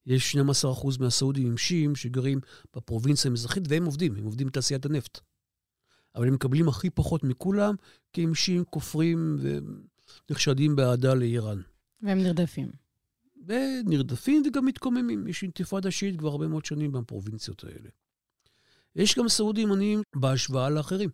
[0.07, 2.41] יש 12% מהסעודים עם שיעים שגרים
[2.77, 5.21] בפרובינציה המזרחית, והם עובדים, הם עובדים בתעשיית הנפט.
[6.15, 7.75] אבל הם מקבלים הכי פחות מכולם,
[8.13, 9.39] כי הם שיעים כופרים
[10.29, 11.61] ונחשדים באהדה לאיראן.
[12.03, 12.73] והם נרדפים.
[13.47, 15.27] ונרדפים וגם מתקוממים.
[15.27, 17.89] יש אינתיפאדה שיעית כבר הרבה מאוד שנים בפרובינציות האלה.
[18.97, 21.11] יש גם סעודים עניים בהשוואה לאחרים.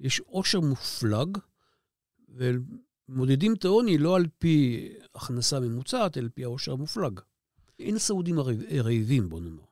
[0.00, 1.38] יש עושר מופלג,
[3.08, 7.20] מודדים את העוני לא על פי הכנסה ממוצעת, אלא על פי העושר המופלג.
[7.78, 8.40] אין סעודים
[8.84, 9.64] רעבים, בוא נאמר.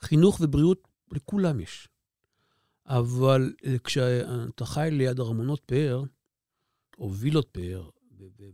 [0.00, 1.88] חינוך ובריאות לכולם יש.
[2.86, 6.02] אבל אה, כשאתה חי ליד ארמונות פאר,
[6.98, 7.90] או וילות פאר,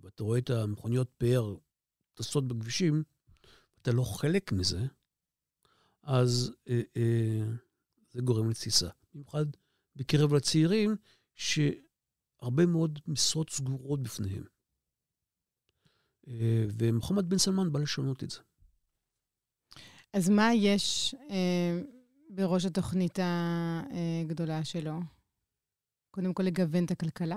[0.03, 1.55] ואתה רואה את המכוניות פאר
[2.15, 3.03] טסות בכבישים,
[3.83, 4.87] אתה לא חלק מזה,
[6.03, 7.45] אז אה, אה,
[8.13, 8.89] זה גורם לתסיסה.
[9.15, 9.47] במיוחד
[9.97, 10.97] בקרב הצעירים,
[12.41, 14.45] שהרבה מאוד משרות סגורות בפניהם.
[16.29, 18.39] אה, ומוחמד בן סלמן בא לשנות את זה.
[20.13, 21.81] אז מה יש אה,
[22.31, 25.01] בראש התוכנית הגדולה שלו?
[26.11, 27.37] קודם כל, לגוון את הכלכלה?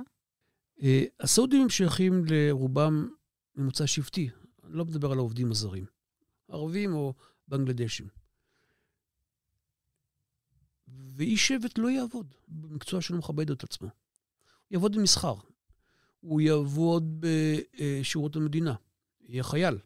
[0.81, 3.09] אה, הסעודים שייכים לרובם
[3.55, 4.29] ממוצא שבטי.
[4.63, 5.85] אני לא מדבר על העובדים הזרים.
[6.47, 7.13] ערבים או
[7.47, 8.07] בנגלדשים.
[10.87, 13.89] ואיש שבט לא יעבוד במקצוע שלא מכבד את עצמו.
[14.71, 15.35] יעבוד במסחר.
[16.19, 17.25] הוא יעבוד
[17.79, 18.75] בשירות המדינה.
[19.21, 19.77] יהיה חייל.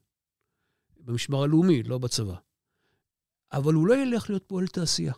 [0.97, 2.35] במשמר הלאומי, לא בצבא.
[3.51, 5.13] אבל הוא לא ילך להיות פועל תעשייה.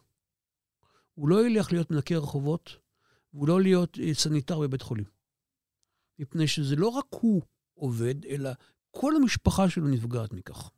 [1.13, 2.77] הוא לא ילך להיות מנקה רחובות,
[3.33, 5.05] והוא לא להיות סניטר בבית חולים.
[6.19, 7.41] מפני שזה לא רק הוא
[7.73, 8.49] עובד, אלא
[8.91, 10.69] כל המשפחה שלו נפגעת מכך.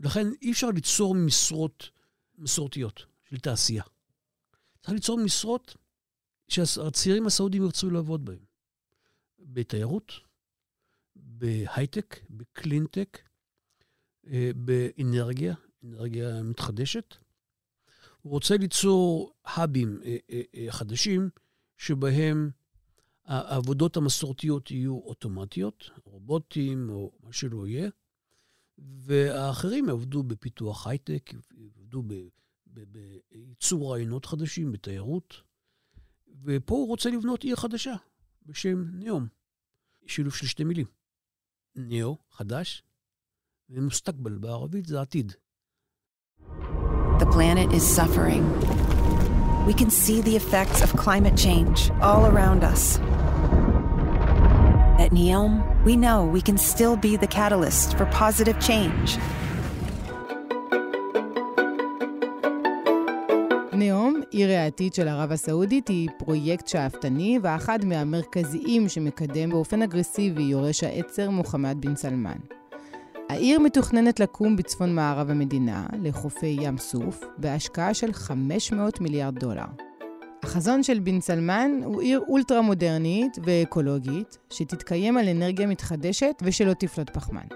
[0.00, 1.90] לכן אי אפשר ליצור משרות
[2.38, 3.82] מסורתיות של תעשייה.
[4.80, 5.76] צריך ליצור משרות
[6.52, 8.44] שהצעירים הסעודים ירצו לעבוד בהן.
[9.38, 10.12] בתיירות,
[11.16, 13.18] בהייטק, בקלינטק,
[14.26, 17.14] אה, באנרגיה, אנרגיה מתחדשת.
[18.22, 20.16] הוא רוצה ליצור האבים אה,
[20.54, 21.30] אה, חדשים
[21.76, 22.50] שבהם
[23.24, 27.90] העבודות המסורתיות יהיו אוטומטיות, רובוטים או מה שלא יהיה,
[28.78, 32.02] והאחרים יעבדו בפיתוח הייטק, יעבדו
[32.66, 35.51] בייצור רעיונות חדשים, בתיירות.
[36.44, 37.94] ופה הוא רוצה לבנות עיר חדשה
[38.46, 39.26] בשם ניאום,
[40.06, 40.86] שילוב של שתי מילים.
[41.76, 42.82] ניאו, חדש,
[43.70, 45.32] ומוסתקבל בערבית זה עתיד.
[47.18, 48.44] The planet is suffering.
[49.66, 52.98] We can see the effects of climate change all around us.
[55.04, 59.18] At NEOM, we know we can still be the catalyst for positive change.
[64.32, 71.30] עיר העתיד של ערב הסעודית, היא פרויקט שאפתני ואחד מהמרכזיים שמקדם באופן אגרסיבי יורש העצר
[71.30, 72.38] מוחמד בן סלמן.
[73.28, 79.64] העיר מתוכננת לקום בצפון מערב המדינה, לחופי ים סוף, בהשקעה של 500 מיליארד דולר.
[80.42, 87.10] החזון של בן סלמן הוא עיר אולטרה מודרנית ואקולוגית, שתתקיים על אנרגיה מתחדשת ושלא תפלוט
[87.10, 87.46] פחמן.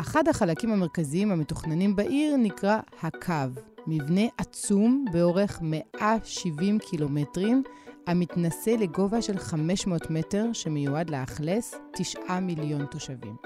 [0.00, 7.62] אחד החלקים המרכזיים המתוכננים בעיר נקרא הקו, מבנה עצום באורך 170 קילומטרים,
[8.06, 13.36] המתנשא לגובה של 500 מטר, שמיועד לאכלס 9 מיליון תושבים.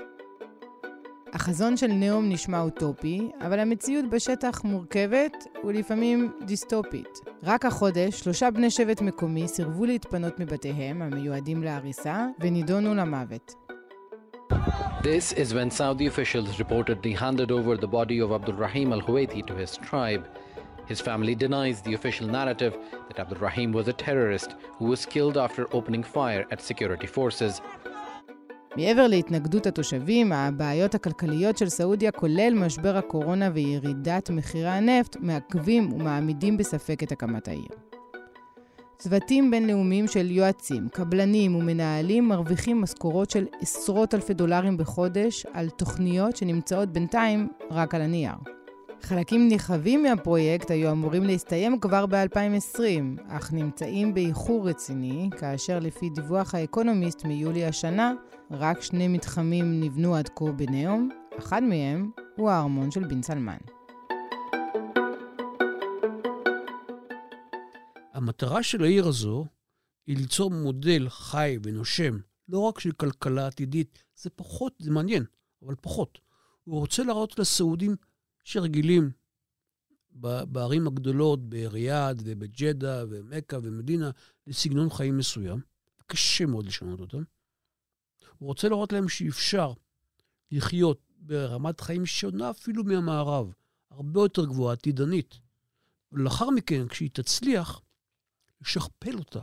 [1.33, 7.19] החזון של נאום נשמע אוטופי, אבל המציאות בשטח מורכבת ולפעמים דיסטופית.
[7.43, 13.62] רק החודש, שלושה בני שבט מקומי סירבו להתפנות מבתיהם, המיועדים להריסה, ונידונו למוות.
[15.03, 19.45] This is when Saudi officials reportedly handed over the body of Abdul Rahim al Huwaiti
[19.49, 20.29] to his tribe.
[20.87, 22.77] His family denies the official narrative
[23.09, 27.61] that Abdul Rahim was a terrorist who was killed after opening fire at security forces.
[28.77, 36.57] מעבר להתנגדות התושבים, הבעיות הכלכליות של סעודיה, כולל משבר הקורונה וירידת מחירי הנפט, מעכבים ומעמידים
[36.57, 37.69] בספק את הקמת העיר.
[39.03, 46.37] צוותים בינלאומיים של יועצים, קבלנים ומנהלים מרוויחים משכורות של עשרות אלפי דולרים בחודש על תוכניות
[46.37, 48.35] שנמצאות בינתיים רק על הנייר.
[49.01, 52.81] חלקים נרחבים מהפרויקט היו אמורים להסתיים כבר ב-2020,
[53.29, 58.13] אך נמצאים באיחור רציני, כאשר לפי דיווח האקונומיסט מיולי השנה,
[58.51, 63.82] רק שני מתחמים נבנו עד כה בנאום, אחד מהם הוא הארמון של בן סלמן.
[68.23, 69.47] המטרה של העיר הזו
[70.07, 75.25] היא ליצור מודל חי ונושם, לא רק של כלכלה עתידית, זה פחות, זה מעניין,
[75.63, 76.19] אבל פחות.
[76.65, 77.97] הוא רוצה להראות לסעודים
[78.45, 79.11] שרגילים
[80.13, 84.11] בערים הגדולות, בריאד ובג'דה ומכה ומדינה,
[84.47, 85.61] לסגנון חיים מסוים.
[86.07, 87.23] קשה מאוד לשנות אותם.
[88.39, 89.73] הוא רוצה להראות להם שאפשר
[90.51, 93.53] לחיות ברמת חיים שונה אפילו מהמערב,
[93.91, 95.39] הרבה יותר גבוהה, עתידנית.
[96.13, 97.83] ולאחר מכן, כשהיא תצליח,
[98.63, 99.41] לשכפל אותה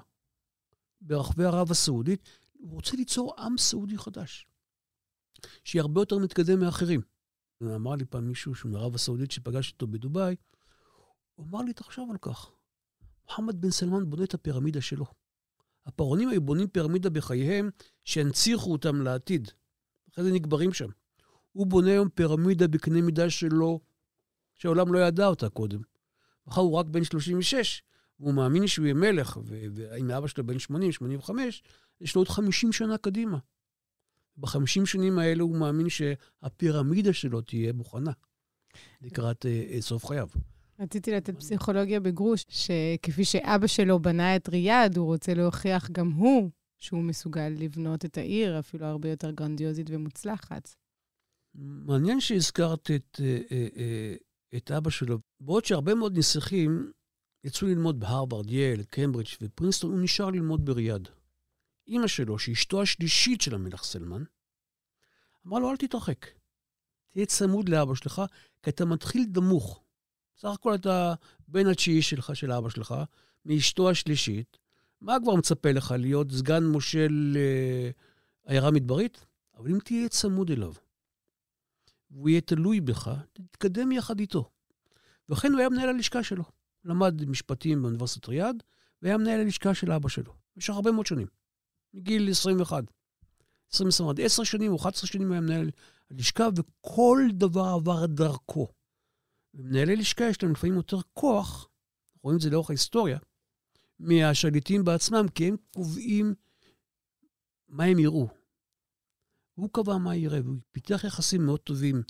[1.02, 4.48] ברחבי ערב הסעודית, הוא רוצה ליצור עם סעודי חדש,
[5.64, 7.02] שיהיה הרבה יותר מתקדם מאחרים.
[7.64, 10.36] אמר לי פעם מישהו מערב הסעודית שפגש אותו בדובאי,
[11.36, 12.52] הוא אמר לי, תחשוב על כך,
[13.24, 15.06] מוחמד בן סלמן בונה את הפירמידה שלו.
[15.86, 17.70] הפרעונים היו בונים פירמידה בחייהם
[18.06, 19.52] שינציחו אותם לעתיד.
[20.14, 20.90] אחרי זה נקברים שם.
[21.52, 23.80] הוא בונה היום פירמידה בקנה מידה שלו,
[24.56, 25.82] שהעולם לא ידע אותה קודם.
[26.48, 27.82] מחר הוא רק בן 36,
[28.20, 31.64] והוא מאמין שהוא יהיה מלך, ואם אבא שלו בן 80, 85,
[32.02, 33.38] יש לו עוד 50 שנה קדימה.
[34.38, 38.12] ב-50 שנים האלה הוא מאמין שהפירמידה שלו תהיה מוכנה
[39.02, 40.28] לקראת uh, סוף חייו.
[40.80, 46.50] רציתי לתת פסיכולוגיה בגרוש, שכפי שאבא שלו בנה את ריאד, הוא רוצה להוכיח גם הוא
[46.78, 50.76] שהוא מסוגל לבנות את העיר אפילו הרבה יותר גרנדיוזית ומוצלחת.
[51.56, 54.16] מעניין שהזכרת את, אה, אה,
[54.58, 55.20] את אבא שלו.
[55.40, 56.92] בעוד שהרבה מאוד נסיכים
[57.44, 61.10] יצאו ללמוד בהרווארד, יל, קמברידג' ופרינסטון, הוא נשאר ללמוד בריאד.
[61.88, 64.24] אימא שלו, שאשתו השלישית של המלך סלמן,
[65.48, 66.26] אמרה לו, אל תתרחק.
[67.12, 68.22] תהיה צמוד לאבא שלך,
[68.64, 69.84] כי אתה מתחיל דמוך.
[70.38, 71.14] סך הכל אתה
[71.48, 72.96] בן התשיעי שלך, של אבא שלך,
[73.46, 74.58] מאשתו השלישית.
[75.02, 77.90] מה כבר מצפה לך, להיות סגן מושל אה,
[78.46, 79.26] עיירה מדברית?
[79.58, 80.74] אבל אם תהיה צמוד אליו,
[82.12, 84.50] והוא יהיה תלוי בך, תתקדם יחד איתו.
[85.30, 86.44] וכן הוא היה מנהל הלשכה שלו.
[86.90, 88.64] למד משפטים באוניברסיטת ריאד,
[89.02, 91.28] והיה מנהל הלשכה של אבא שלו, במשך הרבה מאוד שנים.
[91.94, 92.84] מגיל 21.
[93.72, 95.70] 20 עד 10 שנים או 11 שנים היה מנהל
[96.12, 98.68] הלשכה, וכל דבר עבר דרכו.
[99.54, 101.70] ומנהלי לשכה יש להם לפעמים יותר כוח,
[102.24, 103.20] רואים את זה לאורך ההיסטוריה,
[104.00, 106.34] מהשליטים בעצמם, כי הם קובעים
[107.68, 108.28] מה הם יראו.
[109.54, 112.04] הוא קבע מה יראה, והוא פיתח יחסים מאוד טובים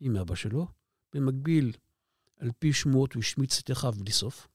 [0.00, 0.66] עם אבא שלו.
[1.14, 1.72] במקביל,
[2.40, 4.48] על פי שמועות, הוא השמיץ את אחיו בלי סוף.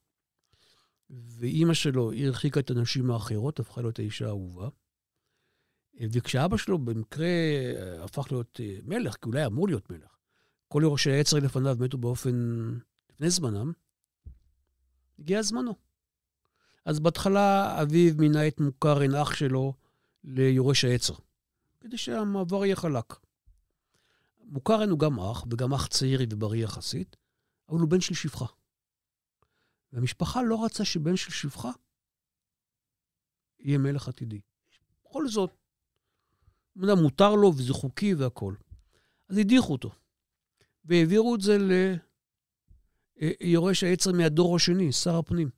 [1.10, 4.68] ואימא שלו, הרחיקה את הנשים האחרות, הפכה להיות האישה האהובה.
[6.00, 7.28] וכשאבא שלו במקרה
[8.00, 10.16] הפך להיות אה, מלך, כי אולי אמור להיות מלך,
[10.68, 12.34] כל יורשי העצר לפניו מתו באופן,
[13.10, 13.72] לפני זמנם,
[15.18, 15.74] הגיע זמנו.
[16.84, 19.74] אז בהתחלה אביו מינה את מוכרן, אח שלו,
[20.24, 21.14] ליורש העצר,
[21.80, 23.14] כדי שהמעבר יהיה חלק.
[24.44, 27.16] מוכרן הוא גם אח, וגם אח צעיר ובריא יחסית,
[27.68, 28.46] אבל הוא בן של שפחה.
[29.92, 31.70] והמשפחה לא רצה שבן של שפחה
[33.58, 34.40] יהיה מלך עתידי.
[35.04, 35.50] בכל זאת,
[36.76, 38.56] מותר לו וזה חוקי והכול.
[39.28, 39.90] אז הדיחו אותו,
[40.84, 41.56] והעבירו את זה
[43.16, 45.50] ליורש העצר מהדור השני, שר הפנים.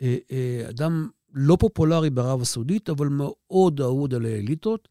[0.00, 4.88] אה, אה, אדם לא פופולרי בערב הסעודית, אבל מאוד אהוד על האליטות,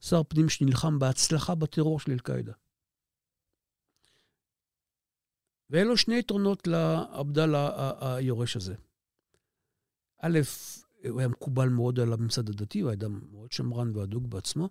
[0.00, 2.52] שר פנים שנלחם בהצלחה בטרור של אל-קאעידה.
[5.70, 8.74] ואין לו שני יתרונות לעבדאללה היורש הזה.
[10.18, 10.38] א',
[11.08, 14.68] הוא היה מקובל מאוד על הממסד הדתי, הוא היה אדם מאוד שמרן ואדוג בעצמו.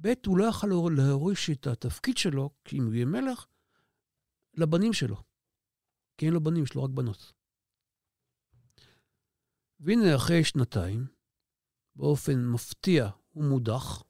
[0.00, 3.46] ב', הוא לא יכל להוריש את התפקיד שלו, כי אם הוא יהיה מלך,
[4.54, 5.16] לבנים שלו.
[6.18, 7.32] כי אין לו בנים, יש לו רק בנות.
[9.80, 11.06] והנה, אחרי שנתיים,
[11.96, 14.02] באופן מפתיע הוא מודח,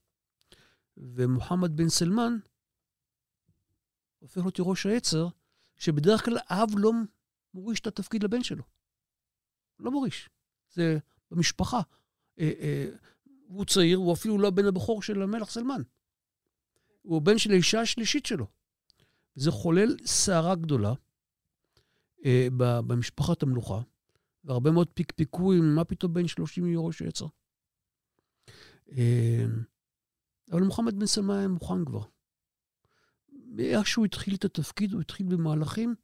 [0.96, 2.32] ומוחמד בן סלמן
[4.18, 5.28] הופך להיות ראש העצר,
[5.76, 6.90] שבדרך כלל אב לא
[7.54, 8.62] מוריש את התפקיד לבן שלו.
[9.78, 10.30] לא מוריש.
[10.70, 10.98] זה
[11.30, 11.80] במשפחה.
[12.38, 12.88] אה, אה,
[13.46, 15.82] הוא צעיר, הוא אפילו לא הבן הבכור של המלך סלמן.
[17.02, 18.46] הוא הבן של האישה השלישית שלו.
[19.34, 20.92] זה חולל סערה גדולה
[22.24, 22.48] אה,
[22.86, 23.80] במשפחת המלוכה,
[24.44, 27.24] והרבה מאוד פיקפיקו עם מה פתאום בן 30 יורו שיצא.
[28.92, 29.44] אה,
[30.52, 32.02] אבל מוחמד בן סלמן היה מוכן כבר.
[33.60, 35.94] איך שהוא התחיל את התפקיד, הוא התחיל במהלכים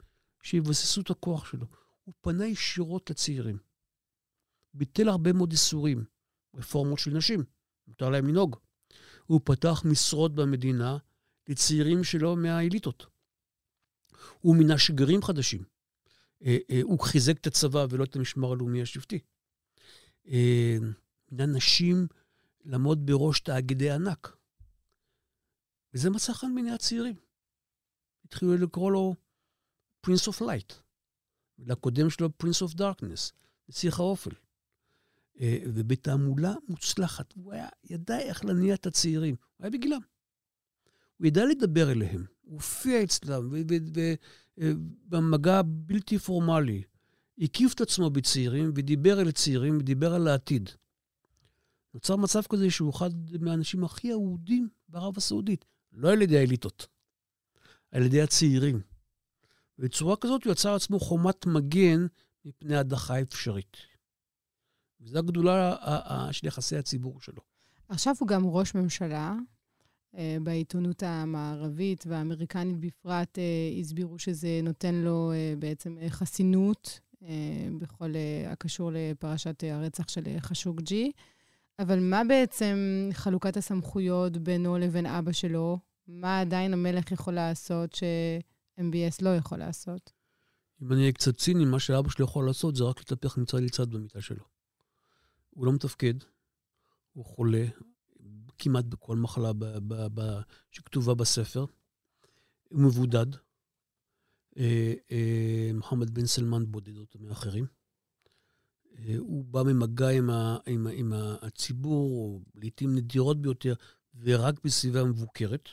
[0.43, 1.67] שיבססו את הכוח שלו.
[2.05, 3.59] הוא פנה ישירות לצעירים.
[4.75, 6.05] ביטל הרבה מאוד איסורים,
[6.57, 7.45] רפורמות של נשים,
[7.89, 8.57] מותר להם לנהוג.
[9.27, 10.99] הוא פתח משרות במדינה
[11.49, 13.07] לצעירים שלו מהאליטות.
[14.41, 15.65] הוא מינה שגרים חדשים.
[16.43, 19.19] אה, אה, הוא חיזק את הצבא ולא את המשמר הלאומי השבטי.
[20.29, 20.77] אה,
[21.31, 22.07] מינה נשים
[22.65, 24.37] לעמוד בראש תאגידי ענק.
[25.95, 27.30] וזה מצא חן בעיני הצעירים.
[28.31, 29.15] התחילו לקרוא לו
[30.07, 30.75] Prince of Light,
[31.59, 33.33] ולקודם שלו Prince of Darkness,
[33.69, 34.31] נסיך האופל.
[35.41, 37.33] אה, ובתעמולה מוצלחת.
[37.33, 39.35] הוא היה, ידע איך להניע את הצעירים.
[39.57, 40.01] הוא היה בגילם.
[41.17, 42.25] הוא ידע לדבר אליהם.
[42.41, 43.55] הוא הופיע אצלם,
[44.61, 46.83] אה, בלתי פורמלי.
[47.39, 50.71] הקיף את עצמו בצעירים, ודיבר אל צעירים, ודיבר על העתיד.
[51.95, 53.11] נוצר מצב כזה שהוא אחד
[53.41, 55.65] מהאנשים הכי אהודים בערב הסעודית.
[55.93, 56.87] לא על ידי האליטות,
[57.93, 58.81] על ידי הצעירים.
[59.79, 62.07] ובצורה כזאת הוא יצר לעצמו חומת מגן
[62.45, 63.77] מפני הדחה אפשרית.
[65.01, 65.77] וזו הגדולה
[66.33, 67.43] של יחסי הציבור שלו.
[67.89, 69.35] עכשיו הוא גם ראש ממשלה.
[70.17, 77.01] אה, בעיתונות המערבית והאמריקנית בפרט אה, הסבירו שזה נותן לו אה, בעצם חסינות
[77.81, 78.13] בכל
[78.47, 81.13] הקשור לפרשת הרצח של חשוקג'י.
[81.79, 82.77] אבל מה בעצם
[83.13, 85.79] חלוקת הסמכויות בינו לבין אבא שלו?
[86.11, 90.13] מה עדיין המלך יכול לעשות ש-MBS לא יכול לעשות?
[90.83, 93.91] אם אני אהיה קצת ציני, מה שאבא שלו יכול לעשות זה רק לטפח מצד לצד
[93.91, 94.45] במיטה שלו.
[95.51, 96.15] הוא לא מתפקד,
[97.13, 97.65] הוא חולה,
[98.59, 100.41] כמעט בכל מחלה ב- ב- ב-
[100.71, 101.65] שכתובה בספר.
[102.69, 103.27] הוא מבודד.
[104.59, 107.67] אה, אה, מוחמד בן סלמן בודד אותו מאחרים.
[108.99, 113.75] אה, הוא בא ממגע עם, ה, עם, עם הציבור, לעיתים נדירות ביותר,
[114.15, 115.69] ורק בסביבה מבוקרת.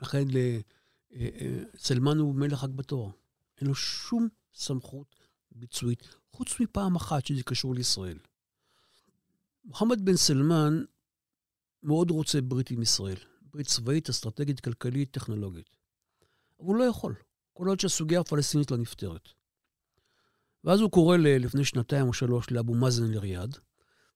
[0.00, 0.24] לכן
[1.76, 3.10] סלמן הוא מלך רק בתואר.
[3.60, 5.14] אין לו שום סמכות
[5.52, 8.18] ביצועית, חוץ מפעם אחת שזה קשור לישראל.
[9.64, 10.84] מוחמד בן סלמן
[11.82, 13.16] מאוד רוצה ברית עם ישראל.
[13.42, 15.76] ברית צבאית, אסטרטגית, כלכלית, טכנולוגית.
[16.60, 17.14] אבל הוא לא יכול,
[17.52, 19.28] כל עוד שהסוגיה הפלסטינית לא נפתרת.
[20.64, 23.58] ואז הוא קורא לפני שנתיים או שלוש לאבו מאזן לריאד,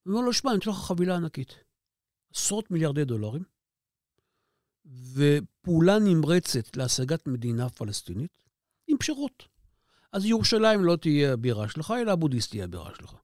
[0.05, 1.55] ואומר לו, שמע, אני אתן לך חבילה ענקית.
[2.35, 3.43] עשרות מיליארדי דולרים,
[5.13, 8.31] ופעולה נמרצת להשגת מדינה פלסטינית
[8.87, 9.43] עם פשרות.
[10.11, 13.15] אז ירושלים לא תהיה הבירה שלך, אלא אבו דיס תהיה הבירה שלך.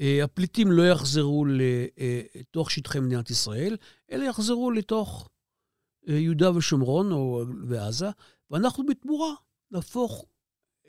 [0.00, 3.76] אה, הפליטים לא יחזרו לתוך שטחי מדינת ישראל,
[4.12, 5.28] אלא יחזרו לתוך
[6.08, 7.12] אה, יהודה ושומרון
[7.68, 8.06] ועזה,
[8.50, 9.34] ואנחנו בתמורה
[9.70, 10.24] נהפוך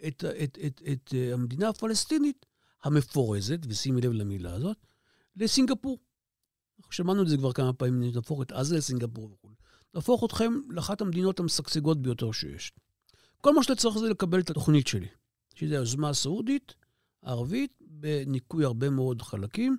[0.08, 2.46] את, את, את, את אה, המדינה הפלסטינית
[2.84, 4.78] המפורזת, ושימי לב למילה הזאת,
[5.36, 6.00] לסינגפור.
[6.92, 9.49] שמענו את זה כבר כמה פעמים, נהפוך את עזה לסינגפור וכו'.
[9.94, 12.72] נהפוך אתכם לאחת המדינות המשגשגות ביותר שיש.
[13.42, 15.08] כל מה שאתה צריך זה לקבל את התוכנית שלי,
[15.56, 16.76] שזו היוזמה הסעודית,
[17.24, 19.78] הערבית, בניקוי הרבה מאוד חלקים,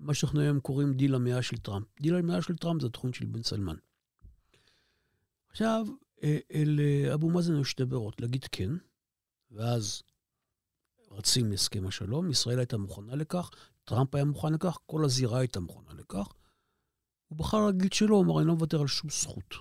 [0.00, 1.86] מה שאנחנו היום קוראים דיל המאה של טראמפ.
[2.00, 3.76] דיל המאה של טראמפ זה התוכנית של בן סלמן.
[5.50, 5.86] עכשיו,
[6.22, 6.80] אה, אל
[7.14, 8.70] אבו מאזן יש שתי ברירות, להגיד כן,
[9.50, 10.02] ואז
[11.10, 13.50] רצים להסכם השלום, ישראל הייתה מוכנה לכך,
[13.84, 16.32] טראמפ היה מוכן לכך, כל הזירה הייתה מוכנה לכך.
[17.32, 19.54] הוא בחר להגיד שלא, הוא אמר, אני לא מוותר על שום זכות.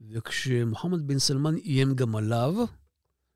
[0.00, 2.54] וכשמוחמד בן סלמן איים גם עליו,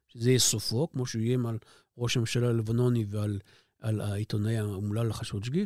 [0.08, 1.58] שזה יהיה סופו, כמו שהוא איים על
[1.98, 3.40] ראש הממשלה הלבנוני ועל
[3.80, 5.64] על העיתונאי האומלל חשודג'גי,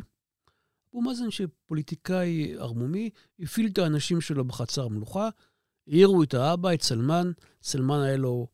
[0.89, 3.09] אבו מאזן, שפוליטיקאי ערמומי,
[3.39, 5.29] הפעיל את האנשים שלו בחצר המלוכה,
[5.87, 7.31] העירו את האבא, את סלמן,
[7.63, 8.47] סלמן היה לו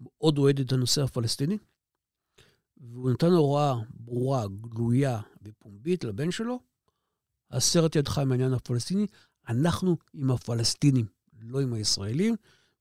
[0.00, 1.58] מאוד אוהד את הנושא הפלסטיני,
[2.76, 6.71] והוא נתן הוראה ברורה, גלויה ופומבית לבן שלו,
[7.52, 9.06] הסר את ידך עם העניין הפלסטיני,
[9.48, 11.06] אנחנו עם הפלסטינים,
[11.40, 12.34] לא עם הישראלים,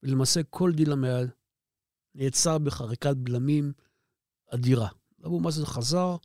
[0.04, 1.28] ולמעשה כל דיל המאה
[2.16, 3.74] נעצר בחריקת בלמים
[4.50, 4.88] אדירה.
[5.26, 6.16] אבו מאזן חזר,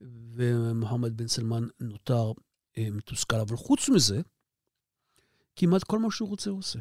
[0.00, 2.32] ומוחמד בן סלמן נותר
[2.78, 3.40] אה, מתוסכל.
[3.40, 4.20] אבל חוץ מזה,
[5.56, 6.78] כמעט כל מה שהוא רוצה הוא עושה.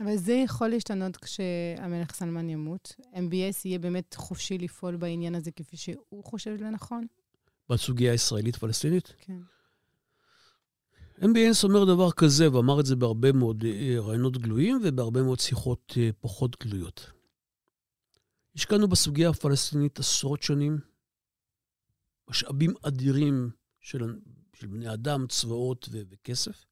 [0.00, 2.94] אבל זה יכול להשתנות כשהמלך סלמן ימות.
[3.14, 7.06] MBS יהיה באמת חופשי לפעול בעניין הזה כפי שהוא חושב לנכון?
[7.68, 9.14] בסוגיה הישראלית-פלסטינית?
[9.18, 9.38] כן.
[11.24, 15.94] MBS אומר דבר כזה, ואמר את זה בהרבה מאוד אה, רעיונות גלויים ובהרבה מאוד שיחות
[15.96, 17.10] אה, פחות גלויות.
[18.56, 20.78] השקענו בסוגיה הפלסטינית עשרות שנים,
[22.30, 23.50] משאבים אדירים
[23.80, 24.20] של,
[24.54, 26.64] של בני אדם, צבאות ו- וכסף,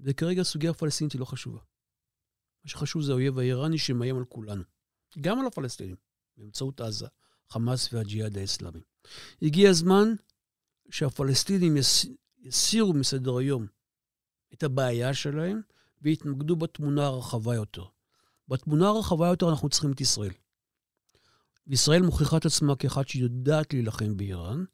[0.00, 1.60] וכרגע הסוגיה הפלסטינית היא לא חשובה.
[2.64, 4.62] מה שחשוב זה האויב האיראני שמאיים על כולנו,
[5.20, 5.96] גם על הפלסטינים,
[6.36, 7.06] באמצעות עזה,
[7.48, 8.80] חמאס והג'יהאד האסלאמי.
[9.42, 10.08] הגיע הזמן
[10.90, 12.06] שהפלסטינים יס...
[12.42, 13.66] יסירו מסדר היום
[14.54, 15.60] את הבעיה שלהם
[16.02, 17.84] ויתמקדו בתמונה הרחבה יותר.
[18.48, 20.32] בתמונה הרחבה יותר אנחנו צריכים את ישראל.
[21.66, 24.64] וישראל מוכיחה את עצמה כאחת שיודעת להילחם באיראן.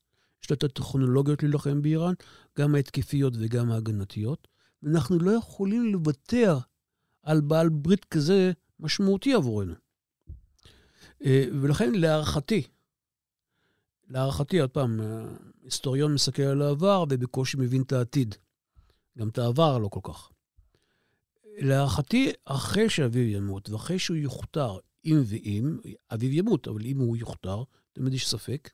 [0.42, 2.14] יש לה את הטכנולוגיות להילחם באיראן,
[2.58, 4.48] גם ההתקפיות וגם ההגנתיות.
[4.82, 6.58] ואנחנו לא יכולים לוותר
[7.22, 9.74] על בעל ברית כזה משמעותי עבורנו.
[11.24, 12.62] אה, ולכן, להערכתי,
[14.08, 15.00] להערכתי, עוד פעם,
[15.62, 18.34] היסטוריון מסתכל על העבר ובקושי מבין את העתיד.
[19.18, 20.30] גם את העבר לא כל כך.
[21.58, 25.78] להערכתי, אחרי שאביו ימות ואחרי שהוא יוכתר, אם ואם,
[26.14, 28.70] אביו ימות, אבל אם הוא יוכתר, תמיד יש ספק,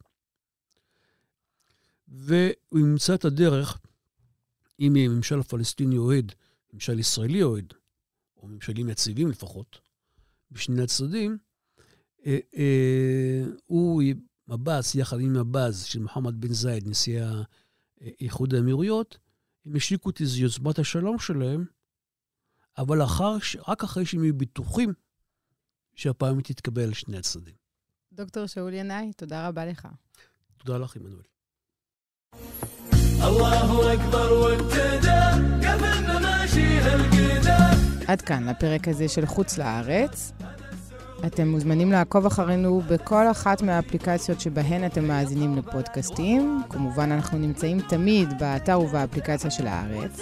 [2.09, 3.81] והוא ימצא את הדרך,
[4.81, 6.33] אם יהיה ממשל פלסטיני אוהד,
[6.73, 7.75] ממשל ישראלי אוהד,
[8.37, 9.81] או ממשלים יציבים לפחות,
[10.51, 11.39] בשני הצדדים,
[12.27, 14.03] אה, אה, הוא,
[14.49, 17.23] מב"ס, יחד עם מב"ז של מוחמד בן זייד, נשיא
[18.21, 19.19] איחוד האמירויות,
[19.67, 21.65] הם השיקו את איזו יוזמת השלום שלהם,
[22.79, 23.37] אבל אחר,
[23.69, 24.93] רק אחרי שהם יהיו בטוחים
[25.95, 27.55] שהפעם היא תתקבל על שני הצדדים.
[28.13, 29.89] דוקטור שאול ינאי, תודה רבה לך.
[30.59, 31.23] תודה לך, עמנואל.
[38.09, 40.33] עד כאן לפרק הזה של חוץ לארץ.
[41.27, 46.63] אתם מוזמנים לעקוב אחרינו בכל אחת מהאפליקציות שבהן אתם מאזינים לפודקאסטים.
[46.71, 50.21] כמובן, אנחנו נמצאים תמיד באתר ובאפליקציה של הארץ.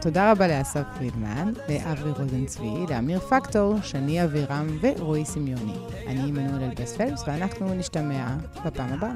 [0.00, 5.74] תודה רבה לאסף פרידמן, לאברי רוזנצבי, לאמיר פקטור, שני אבירם ורועי סמיוני.
[6.06, 8.26] אני עמנואל אלבס פלפס, ואנחנו נשתמע
[8.64, 9.12] בפעם הבאה.